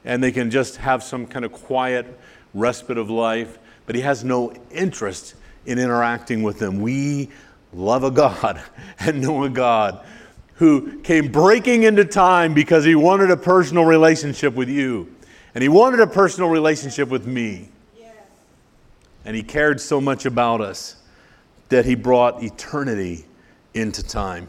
and 0.04 0.24
they 0.24 0.32
can 0.32 0.50
just 0.50 0.78
have 0.78 1.04
some 1.04 1.28
kind 1.28 1.46
of 1.46 1.52
quiet 1.52 2.20
respite 2.56 2.98
of 2.98 3.12
life 3.12 3.60
but 3.92 3.98
he 3.98 4.04
has 4.04 4.24
no 4.24 4.54
interest 4.72 5.36
in 5.66 5.78
interacting 5.78 6.44
with 6.44 6.60
them. 6.60 6.80
We 6.80 7.30
love 7.74 8.06
a 8.06 8.10
God 8.10 8.64
and 9.00 9.22
know 9.22 9.44
a 9.44 9.50
God 9.50 10.06
who 10.54 11.02
came 11.02 11.30
breaking 11.30 11.84
into 11.84 12.06
time 12.06 12.54
because 12.54 12.86
he 12.86 12.96
wanted 12.96 13.32
a 13.32 13.36
personal 13.36 13.84
relationship 13.84 14.54
with 14.54 14.70
you. 14.70 15.14
And 15.54 15.62
he 15.62 15.68
wanted 15.68 16.00
a 16.00 16.08
personal 16.08 16.50
relationship 16.50 17.10
with 17.10 17.28
me. 17.28 17.68
Yes. 18.00 18.16
And 19.26 19.36
he 19.36 19.44
cared 19.44 19.82
so 19.82 20.00
much 20.00 20.26
about 20.26 20.62
us 20.62 20.96
that 21.68 21.84
he 21.84 21.96
brought 21.96 22.42
eternity 22.42 23.26
into 23.74 24.04
time. 24.04 24.48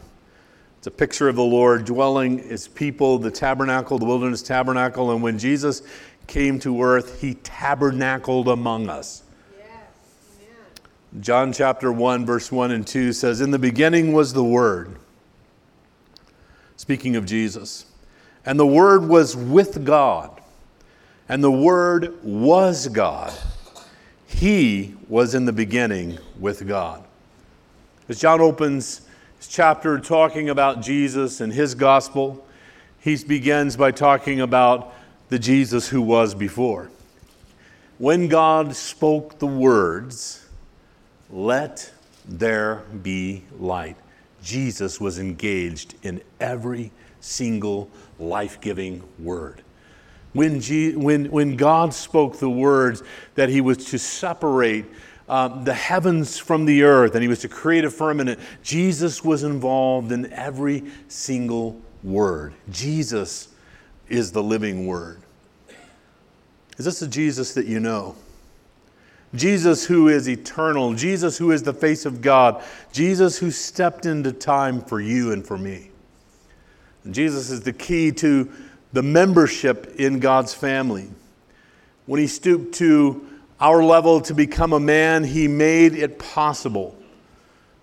It's 0.77 0.87
a 0.87 0.91
picture 0.91 1.27
of 1.27 1.35
the 1.35 1.43
Lord 1.43 1.83
dwelling 1.83 2.39
as 2.49 2.69
people, 2.69 3.17
the 3.17 3.29
tabernacle, 3.29 3.99
the 3.99 4.05
wilderness 4.05 4.41
tabernacle. 4.41 5.11
And 5.11 5.21
when 5.21 5.37
Jesus 5.37 5.81
came 6.27 6.59
to 6.59 6.81
earth, 6.81 7.19
he 7.19 7.33
tabernacled 7.33 8.47
among 8.47 8.87
us. 8.87 9.22
John 11.19 11.53
chapter 11.53 11.91
1, 11.91 12.25
verse 12.25 12.51
1 12.51 12.71
and 12.71 12.87
2 12.87 13.13
says, 13.13 13.39
In 13.39 13.51
the 13.51 13.59
beginning 13.59 14.13
was 14.13 14.33
the 14.33 14.43
Word, 14.43 14.95
speaking 16.75 17.15
of 17.15 17.25
Jesus, 17.25 17.85
and 18.45 18.59
the 18.59 18.65
Word 18.65 19.07
was 19.07 19.35
with 19.35 19.85
God, 19.85 20.41
and 21.29 21.43
the 21.43 21.51
Word 21.51 22.17
was 22.23 22.87
God. 22.87 23.31
He 24.25 24.95
was 25.07 25.35
in 25.35 25.45
the 25.45 25.53
beginning 25.53 26.17
with 26.39 26.67
God. 26.67 27.03
As 28.09 28.19
John 28.19 28.41
opens 28.41 29.01
his 29.37 29.47
chapter 29.47 29.99
talking 29.99 30.49
about 30.49 30.81
Jesus 30.81 31.41
and 31.41 31.53
his 31.53 31.75
gospel, 31.75 32.43
he 32.99 33.15
begins 33.23 33.77
by 33.77 33.91
talking 33.91 34.41
about 34.41 34.91
the 35.29 35.37
Jesus 35.37 35.89
who 35.89 36.01
was 36.01 36.33
before. 36.33 36.89
When 37.99 38.27
God 38.29 38.75
spoke 38.75 39.37
the 39.37 39.45
words, 39.45 40.42
let 41.29 41.91
there 42.25 42.83
be 43.01 43.43
light. 43.59 43.97
Jesus 44.43 44.99
was 44.99 45.19
engaged 45.19 45.95
in 46.03 46.21
every 46.39 46.91
single 47.19 47.89
life 48.19 48.59
giving 48.61 49.03
word. 49.19 49.61
When, 50.33 50.61
when, 50.99 51.25
when 51.25 51.55
God 51.55 51.93
spoke 51.93 52.39
the 52.39 52.49
words 52.49 53.03
that 53.35 53.49
he 53.49 53.61
was 53.61 53.85
to 53.85 53.99
separate 53.99 54.85
um, 55.29 55.63
the 55.63 55.73
heavens 55.73 56.37
from 56.37 56.65
the 56.65 56.83
earth 56.83 57.13
and 57.13 57.21
he 57.21 57.27
was 57.27 57.39
to 57.39 57.47
create 57.47 57.85
a 57.85 57.89
firmament, 57.89 58.39
Jesus 58.63 59.23
was 59.23 59.43
involved 59.43 60.11
in 60.11 60.31
every 60.33 60.83
single 61.07 61.79
word. 62.03 62.53
Jesus 62.71 63.49
is 64.09 64.31
the 64.31 64.43
living 64.43 64.85
word. 64.85 65.21
Is 66.77 66.85
this 66.85 66.99
the 66.99 67.07
Jesus 67.07 67.53
that 67.53 67.67
you 67.67 67.79
know? 67.79 68.15
Jesus, 69.35 69.85
who 69.85 70.09
is 70.09 70.29
eternal, 70.29 70.93
Jesus, 70.93 71.37
who 71.37 71.51
is 71.51 71.63
the 71.63 71.73
face 71.73 72.05
of 72.05 72.21
God, 72.21 72.63
Jesus, 72.91 73.37
who 73.37 73.49
stepped 73.49 74.05
into 74.05 74.31
time 74.31 74.81
for 74.81 75.01
you 75.01 75.31
and 75.31 75.45
for 75.45 75.57
me. 75.57 75.89
And 77.03 77.13
Jesus 77.13 77.49
is 77.49 77.61
the 77.61 77.73
key 77.73 78.11
to 78.13 78.51
the 78.93 79.01
membership 79.01 79.95
in 79.97 80.19
God's 80.19 80.53
family. 80.53 81.09
When 82.05 82.19
he 82.19 82.27
stooped 82.27 82.75
to 82.75 83.27
our 83.59 83.83
level 83.83 84.21
to 84.21 84.33
become 84.33 84.73
a 84.73 84.79
man, 84.79 85.23
he 85.23 85.47
made 85.47 85.93
it 85.95 86.19
possible 86.19 86.95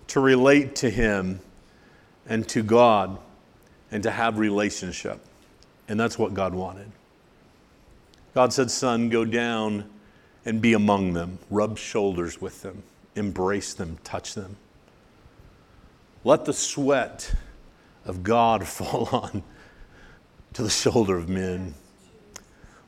to 0.09 0.21
relate 0.21 0.77
to 0.77 0.91
him 0.91 1.41
and 2.27 2.49
to 2.49 2.63
God 2.63 3.19
and 3.91 4.03
to 4.05 4.11
have 4.11 4.39
relationship. 4.39 5.21
And 5.89 5.99
that's 5.99 6.19
what 6.19 6.33
God 6.33 6.55
wanted. 6.55 6.91
God 8.35 8.53
said, 8.53 8.71
Son, 8.71 9.09
go 9.09 9.25
down 9.25 9.91
and 10.45 10.61
be 10.61 10.73
among 10.73 11.13
them, 11.13 11.39
rub 11.51 11.79
shoulders 11.79 12.41
with 12.41 12.63
them, 12.63 12.83
embrace 13.15 13.75
them, 13.75 13.99
touch 14.05 14.35
them. 14.35 14.57
Let 16.25 16.45
the 16.45 16.53
sweat 16.53 17.35
of 18.05 18.23
God 18.23 18.67
fall 18.69 19.09
on 19.13 19.43
to 20.55 20.63
the 20.63 20.71
shoulder 20.71 21.17
of 21.17 21.29
men. 21.29 21.75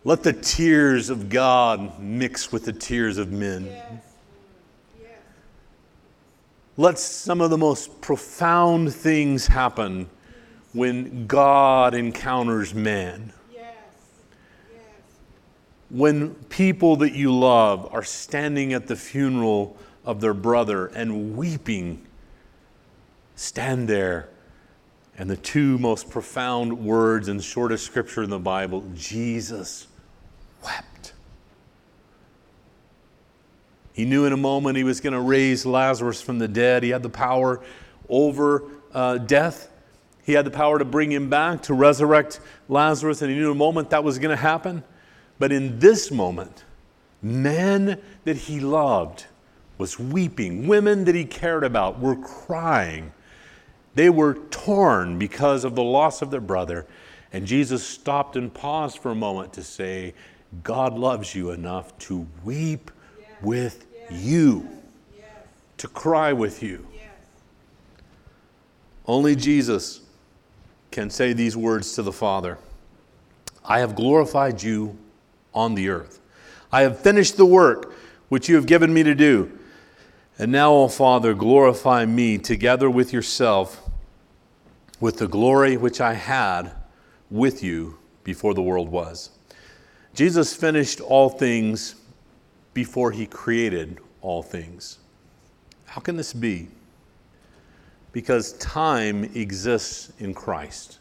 Let 0.05 0.25
the 0.25 0.33
tears 0.33 1.11
of 1.11 1.29
God 1.29 2.01
mix 2.01 2.51
with 2.51 2.65
the 2.65 2.73
tears 2.73 3.19
of 3.19 3.31
men. 3.31 3.69
Let 6.77 6.99
some 6.99 7.41
of 7.41 7.51
the 7.51 7.59
most 7.59 8.01
profound 8.01 8.93
things 8.95 9.47
happen 9.47 10.09
when 10.73 11.27
God 11.27 11.95
encounters 11.95 12.75
man 12.75 13.33
when 15.92 16.35
people 16.48 16.96
that 16.96 17.12
you 17.12 17.31
love 17.38 17.87
are 17.92 18.02
standing 18.02 18.72
at 18.72 18.87
the 18.87 18.96
funeral 18.96 19.76
of 20.07 20.22
their 20.22 20.33
brother 20.33 20.87
and 20.87 21.37
weeping, 21.37 22.02
stand 23.37 23.88
there. 23.88 24.31
And 25.18 25.28
the 25.28 25.37
two 25.37 25.76
most 25.76 26.09
profound 26.09 26.83
words 26.83 27.28
and 27.28 27.44
shortest 27.44 27.85
scripture 27.85 28.22
in 28.22 28.31
the 28.31 28.38
Bible 28.38 28.88
Jesus 28.94 29.87
wept. 30.64 31.12
He 33.92 34.07
knew 34.07 34.24
in 34.24 34.33
a 34.33 34.38
moment 34.38 34.78
he 34.78 34.85
was 34.85 35.02
going 35.02 35.12
to 35.12 35.20
raise 35.20 35.66
Lazarus 35.66 36.22
from 36.22 36.38
the 36.38 36.48
dead. 36.48 36.83
He 36.83 36.88
had 36.88 37.02
the 37.02 37.11
power 37.11 37.61
over 38.09 38.64
uh, 38.94 39.18
death. 39.18 39.70
He 40.24 40.33
had 40.33 40.46
the 40.46 40.50
power 40.50 40.78
to 40.78 40.87
bring 40.87 41.12
him 41.12 41.28
back, 41.28 41.64
to 41.64 41.74
resurrect 41.74 42.40
Lazarus, 42.70 43.20
and 43.20 43.31
he 43.31 43.37
knew 43.37 43.50
in 43.50 43.52
a 43.52 43.55
moment 43.55 43.90
that 43.90 44.02
was 44.02 44.18
going 44.18 44.35
to 44.35 44.42
happen. 44.42 44.83
But 45.42 45.50
in 45.50 45.81
this 45.81 46.12
moment, 46.12 46.62
men 47.20 48.00
that 48.22 48.37
he 48.37 48.61
loved 48.61 49.26
was 49.76 49.98
weeping. 49.98 50.68
Women 50.68 51.05
that 51.07 51.16
he 51.16 51.24
cared 51.24 51.64
about 51.64 51.98
were 51.98 52.14
crying. 52.14 53.12
They 53.96 54.09
were 54.09 54.35
torn 54.52 55.18
because 55.18 55.64
of 55.64 55.74
the 55.74 55.83
loss 55.83 56.22
of 56.22 56.31
their 56.31 56.40
brother. 56.40 56.87
And 57.33 57.44
Jesus 57.44 57.85
stopped 57.85 58.37
and 58.37 58.55
paused 58.55 58.98
for 58.98 59.11
a 59.11 59.16
moment 59.16 59.52
to 59.55 59.64
say, 59.64 60.14
God 60.62 60.96
loves 60.96 61.35
you 61.35 61.50
enough 61.50 61.98
to 62.07 62.24
weep 62.44 62.92
yes. 63.18 63.31
with 63.42 63.87
yes. 63.92 64.22
you, 64.22 64.68
yes. 65.18 65.26
to 65.78 65.88
cry 65.88 66.33
with 66.33 66.62
you. 66.62 66.87
Only 69.07 69.35
Jesus 69.35 70.02
can 70.92 71.11
say 71.11 71.33
these 71.33 71.57
words 71.57 71.94
to 71.94 72.02
the 72.02 72.12
Father 72.12 72.59
I 73.64 73.81
have 73.81 73.96
glorified 73.96 74.62
you 74.62 74.96
on 75.55 75.75
the 75.75 75.88
earth. 75.88 76.21
I 76.71 76.83
have 76.83 76.99
finished 76.99 77.37
the 77.37 77.47
work 77.47 77.93
which 78.29 78.49
you 78.49 78.57
have 78.57 78.67
given 78.67 78.93
me 78.93 79.03
to 79.03 79.15
do. 79.15 79.59
And 80.38 80.51
now, 80.51 80.73
O 80.73 80.88
Father, 80.88 81.35
glorify 81.35 82.07
me 82.07 82.38
together 82.38 82.88
with 82.88 83.12
yourself 83.12 83.83
with 85.03 85.19
the 85.19 85.27
glory 85.27 85.77
which 85.77 86.01
I 86.01 86.15
had 86.15 86.73
with 87.29 87.62
you 87.62 87.99
before 88.23 88.55
the 88.55 88.62
world 88.62 88.88
was. 88.88 89.31
Jesus 90.15 90.55
finished 90.55 91.01
all 91.01 91.29
things 91.29 91.97
before 92.73 93.11
he 93.11 93.27
created 93.27 93.99
all 94.21 94.43
things. 94.43 94.99
How 95.87 96.01
can 96.01 96.17
this 96.17 96.33
be? 96.33 96.69
Because 98.12 98.53
time 98.55 99.25
exists 99.35 100.12
in 100.21 100.35
Christ. 100.35 101.01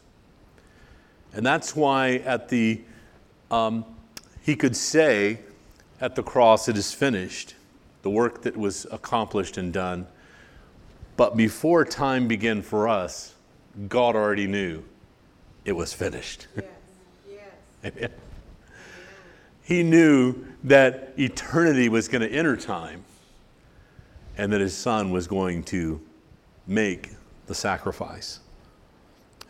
And 1.32 1.46
that's 1.46 1.76
why 1.76 2.16
at 2.26 2.48
the 2.48 2.82
um, 3.50 3.84
he 4.42 4.56
could 4.56 4.76
say 4.76 5.38
at 6.00 6.16
the 6.16 6.22
cross, 6.22 6.68
It 6.68 6.76
is 6.76 6.92
finished, 6.92 7.54
the 8.02 8.10
work 8.10 8.42
that 8.42 8.56
was 8.56 8.86
accomplished 8.90 9.56
and 9.56 9.72
done. 9.72 10.06
But 11.16 11.36
before 11.36 11.84
time 11.84 12.26
began 12.26 12.62
for 12.62 12.88
us, 12.88 13.34
God 13.88 14.16
already 14.16 14.46
knew 14.46 14.82
it 15.64 15.72
was 15.72 15.92
finished. 15.92 16.48
Yes. 16.56 17.92
yes. 17.96 18.10
he 19.62 19.82
knew 19.82 20.34
that 20.64 21.12
eternity 21.16 21.88
was 21.88 22.08
going 22.08 22.22
to 22.22 22.34
enter 22.34 22.56
time 22.56 23.04
and 24.36 24.52
that 24.52 24.60
his 24.60 24.76
son 24.76 25.10
was 25.10 25.26
going 25.26 25.62
to 25.64 26.00
make 26.66 27.10
the 27.46 27.54
sacrifice. 27.54 28.40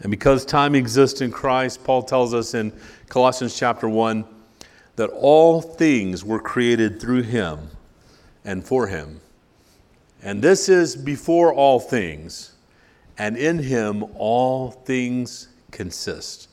And 0.01 0.11
because 0.11 0.45
time 0.45 0.75
exists 0.75 1.21
in 1.21 1.31
Christ, 1.31 1.85
Paul 1.85 2.03
tells 2.03 2.35
us 2.35 2.55
in 2.55 2.73
Colossians 3.09 3.57
chapter 3.57 3.89
1 3.89 4.25
that 4.97 5.11
all 5.11 5.61
things 5.61 6.25
were 6.25 6.41
created 6.41 7.01
through 7.01 7.23
him 7.23 7.71
and 8.45 8.65
for 8.65 8.87
him. 8.87 9.21
And 10.23 10.43
this 10.43 10.69
is 10.69 10.95
before 10.95 11.53
all 11.53 11.81
things, 11.81 12.53
and 13.19 13.37
in 13.37 13.59
him 13.59 14.05
all 14.15 14.71
things 14.71 15.49
consist. 15.71 16.49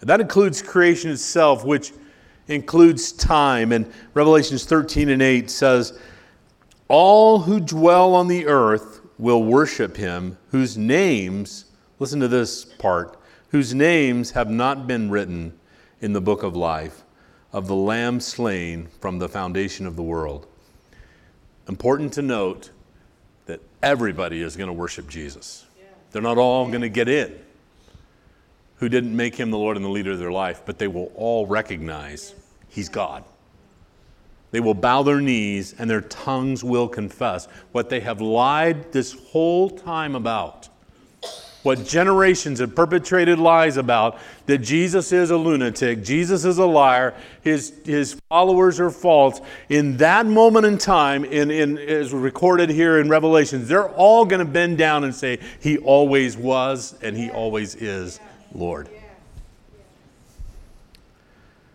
And 0.00 0.08
that 0.08 0.20
includes 0.20 0.62
creation 0.62 1.10
itself, 1.10 1.64
which 1.64 1.92
includes 2.46 3.12
time. 3.12 3.72
And 3.72 3.90
Revelations 4.14 4.64
13 4.64 5.08
and 5.08 5.22
8 5.22 5.50
says, 5.50 5.98
All 6.86 7.40
who 7.40 7.58
dwell 7.58 8.14
on 8.14 8.28
the 8.28 8.46
earth 8.46 9.00
will 9.18 9.42
worship 9.42 9.96
him, 9.96 10.38
whose 10.50 10.78
names, 10.78 11.64
listen 11.98 12.20
to 12.20 12.28
this 12.28 12.64
part, 12.64 13.18
whose 13.48 13.74
names 13.74 14.30
have 14.32 14.50
not 14.50 14.86
been 14.86 15.10
written 15.10 15.58
in 16.00 16.12
the 16.12 16.20
book 16.20 16.44
of 16.44 16.54
life 16.54 17.02
of 17.52 17.66
the 17.66 17.74
Lamb 17.74 18.20
slain 18.20 18.88
from 19.00 19.18
the 19.18 19.28
foundation 19.28 19.86
of 19.86 19.96
the 19.96 20.02
world. 20.02 20.46
Important 21.68 22.12
to 22.14 22.22
note 22.22 22.70
that 23.46 23.60
everybody 23.82 24.42
is 24.42 24.56
going 24.56 24.68
to 24.68 24.72
worship 24.72 25.08
Jesus. 25.08 25.66
They're 26.10 26.22
not 26.22 26.38
all 26.38 26.66
going 26.68 26.80
to 26.80 26.88
get 26.88 27.08
in 27.08 27.38
who 28.76 28.88
didn't 28.88 29.14
make 29.14 29.34
him 29.34 29.50
the 29.50 29.58
Lord 29.58 29.76
and 29.76 29.84
the 29.84 29.90
leader 29.90 30.12
of 30.12 30.18
their 30.18 30.32
life, 30.32 30.62
but 30.64 30.78
they 30.78 30.88
will 30.88 31.10
all 31.14 31.46
recognize 31.46 32.34
he's 32.68 32.88
God. 32.88 33.24
They 34.50 34.60
will 34.60 34.74
bow 34.74 35.02
their 35.02 35.20
knees 35.20 35.74
and 35.78 35.90
their 35.90 36.00
tongues 36.00 36.64
will 36.64 36.88
confess 36.88 37.46
what 37.72 37.90
they 37.90 38.00
have 38.00 38.20
lied 38.20 38.92
this 38.92 39.12
whole 39.12 39.68
time 39.68 40.14
about 40.14 40.68
what 41.68 41.84
generations 41.84 42.60
have 42.60 42.74
perpetrated 42.74 43.38
lies 43.38 43.76
about 43.76 44.18
that 44.46 44.56
Jesus 44.56 45.12
is 45.12 45.28
a 45.28 45.36
lunatic, 45.36 46.02
Jesus 46.02 46.46
is 46.46 46.56
a 46.56 46.64
liar, 46.64 47.12
his, 47.42 47.74
his 47.84 48.18
followers 48.30 48.80
are 48.80 48.88
false. 48.88 49.42
In 49.68 49.98
that 49.98 50.24
moment 50.24 50.64
in 50.64 50.78
time, 50.78 51.26
in, 51.26 51.50
in, 51.50 51.76
as 51.76 52.14
recorded 52.14 52.70
here 52.70 53.00
in 53.00 53.10
Revelations, 53.10 53.68
they're 53.68 53.90
all 53.90 54.24
going 54.24 54.38
to 54.38 54.50
bend 54.50 54.78
down 54.78 55.04
and 55.04 55.14
say, 55.14 55.40
He 55.60 55.76
always 55.76 56.38
was 56.38 56.94
and 57.02 57.14
He 57.14 57.30
always 57.30 57.74
is 57.74 58.18
Lord. 58.54 58.88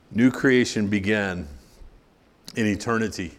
New 0.09 0.31
creation 0.31 0.87
began 0.87 1.47
in 2.55 2.65
eternity 2.65 3.37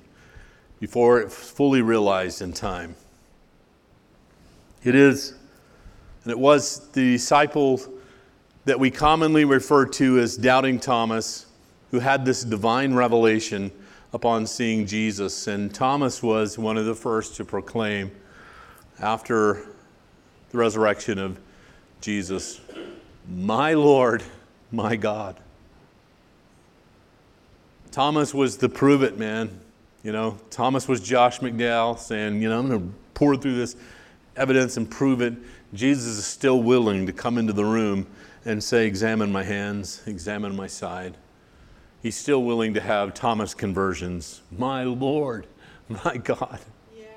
before 0.78 1.18
it 1.20 1.32
fully 1.32 1.82
realized 1.82 2.40
in 2.42 2.52
time. 2.52 2.94
It 4.84 4.94
is 4.94 5.34
and 6.24 6.30
it 6.30 6.38
was 6.38 6.88
the 6.92 7.12
disciple 7.12 7.80
that 8.64 8.80
we 8.80 8.90
commonly 8.90 9.44
refer 9.44 9.84
to 9.84 10.18
as 10.18 10.36
Doubting 10.36 10.80
Thomas, 10.80 11.46
who 11.90 12.00
had 12.00 12.24
this 12.24 12.42
divine 12.42 12.94
revelation 12.94 13.70
upon 14.14 14.46
seeing 14.46 14.86
Jesus. 14.86 15.46
And 15.48 15.74
Thomas 15.74 16.22
was 16.22 16.58
one 16.58 16.78
of 16.78 16.86
the 16.86 16.94
first 16.94 17.36
to 17.36 17.44
proclaim 17.44 18.10
after 19.00 19.66
the 20.50 20.58
resurrection 20.58 21.18
of 21.18 21.38
Jesus, 22.00 22.60
My 23.28 23.74
Lord, 23.74 24.22
my 24.70 24.96
God. 24.96 25.36
Thomas 27.90 28.32
was 28.32 28.56
the 28.56 28.68
prove 28.68 29.02
it 29.02 29.18
man. 29.18 29.60
You 30.02 30.12
know, 30.12 30.38
Thomas 30.50 30.88
was 30.88 31.00
Josh 31.00 31.40
McDowell 31.40 31.98
saying, 31.98 32.42
you 32.42 32.48
know, 32.48 32.58
I'm 32.58 32.68
going 32.68 32.80
to 32.80 32.94
pore 33.14 33.36
through 33.36 33.56
this 33.56 33.76
evidence 34.36 34.76
and 34.76 34.90
prove 34.90 35.22
it. 35.22 35.34
Jesus 35.74 36.18
is 36.18 36.24
still 36.24 36.62
willing 36.62 37.04
to 37.06 37.12
come 37.12 37.36
into 37.36 37.52
the 37.52 37.64
room 37.64 38.06
and 38.44 38.62
say, 38.62 38.86
Examine 38.86 39.32
my 39.32 39.42
hands, 39.42 40.02
examine 40.06 40.54
my 40.54 40.68
side. 40.68 41.16
He's 42.00 42.16
still 42.16 42.44
willing 42.44 42.74
to 42.74 42.80
have 42.80 43.12
Thomas 43.12 43.54
conversions. 43.54 44.42
My 44.56 44.84
Lord, 44.84 45.48
my 45.88 46.16
God. 46.18 46.60
Yes, 46.96 47.08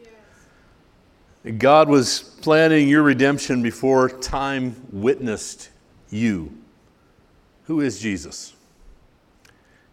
Jesus. 0.00 0.12
Yes. 1.44 1.54
God 1.58 1.88
was 1.88 2.20
planning 2.42 2.88
your 2.88 3.04
redemption 3.04 3.62
before 3.62 4.08
time 4.08 4.74
witnessed 4.90 5.70
you. 6.10 6.52
Who 7.64 7.80
is 7.80 8.00
Jesus? 8.00 8.54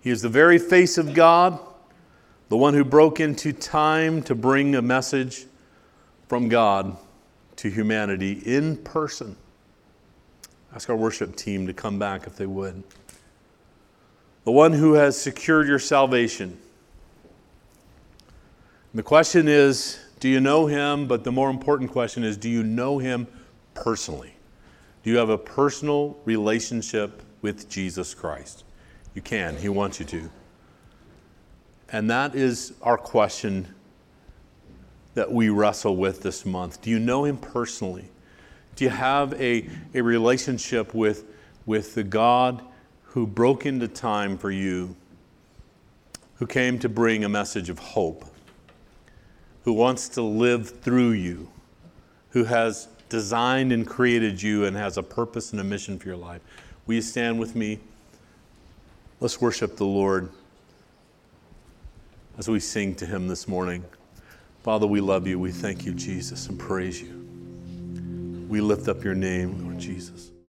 He 0.01 0.09
is 0.09 0.23
the 0.23 0.29
very 0.29 0.57
face 0.57 0.97
of 0.97 1.13
God, 1.13 1.59
the 2.49 2.57
one 2.57 2.73
who 2.73 2.83
broke 2.83 3.19
into 3.19 3.53
time 3.53 4.23
to 4.23 4.33
bring 4.33 4.73
a 4.73 4.81
message 4.81 5.45
from 6.27 6.49
God 6.49 6.97
to 7.57 7.69
humanity 7.69 8.41
in 8.45 8.77
person. 8.77 9.35
Ask 10.73 10.89
our 10.89 10.95
worship 10.95 11.35
team 11.35 11.67
to 11.67 11.73
come 11.73 11.99
back 11.99 12.27
if 12.27 12.35
they 12.35 12.45
would. 12.45 12.83
The 14.45 14.51
one 14.51 14.73
who 14.73 14.93
has 14.93 15.19
secured 15.19 15.67
your 15.67 15.79
salvation. 15.79 16.57
the 18.93 19.03
question 19.03 19.47
is 19.47 19.99
do 20.19 20.29
you 20.29 20.39
know 20.39 20.65
him? 20.65 21.07
But 21.07 21.23
the 21.23 21.31
more 21.31 21.49
important 21.49 21.91
question 21.91 22.23
is 22.23 22.37
do 22.37 22.49
you 22.49 22.63
know 22.63 22.97
him 22.97 23.27
personally? 23.73 24.33
Do 25.03 25.11
you 25.11 25.17
have 25.17 25.29
a 25.29 25.37
personal 25.37 26.17
relationship 26.25 27.21
with 27.41 27.69
Jesus 27.69 28.13
Christ? 28.13 28.63
You 29.13 29.21
can, 29.21 29.55
he 29.57 29.69
wants 29.69 29.99
you 29.99 30.05
to. 30.07 30.29
And 31.91 32.09
that 32.09 32.35
is 32.35 32.73
our 32.81 32.97
question 32.97 33.73
that 35.17 35.31
we 35.31 35.49
wrestle 35.49 35.95
with 35.95 36.21
this 36.21 36.45
month? 36.45 36.79
Do 36.79 36.91
you 36.91 36.99
know 36.99 37.25
Him 37.25 37.37
personally? 37.37 38.05
Do 38.75 38.83
you 38.83 38.91
have 38.91 39.33
a, 39.41 39.67
a 39.95 40.01
relationship 40.01 40.93
with, 40.93 41.23
with 41.65 41.95
the 41.95 42.03
God 42.03 42.61
who 43.01 43.25
broke 43.25 43.65
into 43.65 43.87
time 43.87 44.37
for 44.37 44.51
you, 44.51 44.95
who 46.35 46.45
came 46.45 46.77
to 46.77 46.87
bring 46.87 47.23
a 47.23 47.29
message 47.29 47.67
of 47.67 47.79
hope, 47.79 48.25
who 49.63 49.73
wants 49.73 50.07
to 50.09 50.21
live 50.21 50.69
through 50.81 51.13
you, 51.13 51.49
who 52.29 52.43
has 52.43 52.87
designed 53.09 53.71
and 53.71 53.87
created 53.87 54.39
you 54.39 54.65
and 54.65 54.77
has 54.77 54.97
a 54.99 55.03
purpose 55.03 55.51
and 55.51 55.59
a 55.59 55.63
mission 55.63 55.97
for 55.97 56.09
your 56.09 56.15
life? 56.15 56.43
Will 56.85 56.93
you 56.93 57.01
stand 57.01 57.39
with 57.39 57.55
me? 57.55 57.79
Let's 59.19 59.41
worship 59.41 59.77
the 59.77 59.83
Lord 59.83 60.29
as 62.37 62.47
we 62.47 62.59
sing 62.59 62.93
to 62.93 63.07
Him 63.07 63.27
this 63.27 63.47
morning. 63.47 63.83
Father, 64.67 64.85
we 64.85 64.99
love 64.99 65.25
you. 65.25 65.39
We 65.39 65.53
thank 65.53 65.85
you, 65.85 65.93
Jesus, 65.93 66.49
and 66.49 66.59
praise 66.59 67.01
you. 67.01 67.25
We 68.49 68.59
lift 68.59 68.89
up 68.89 69.01
your 69.01 69.15
name, 69.15 69.63
Lord 69.63 69.79
Jesus. 69.79 70.31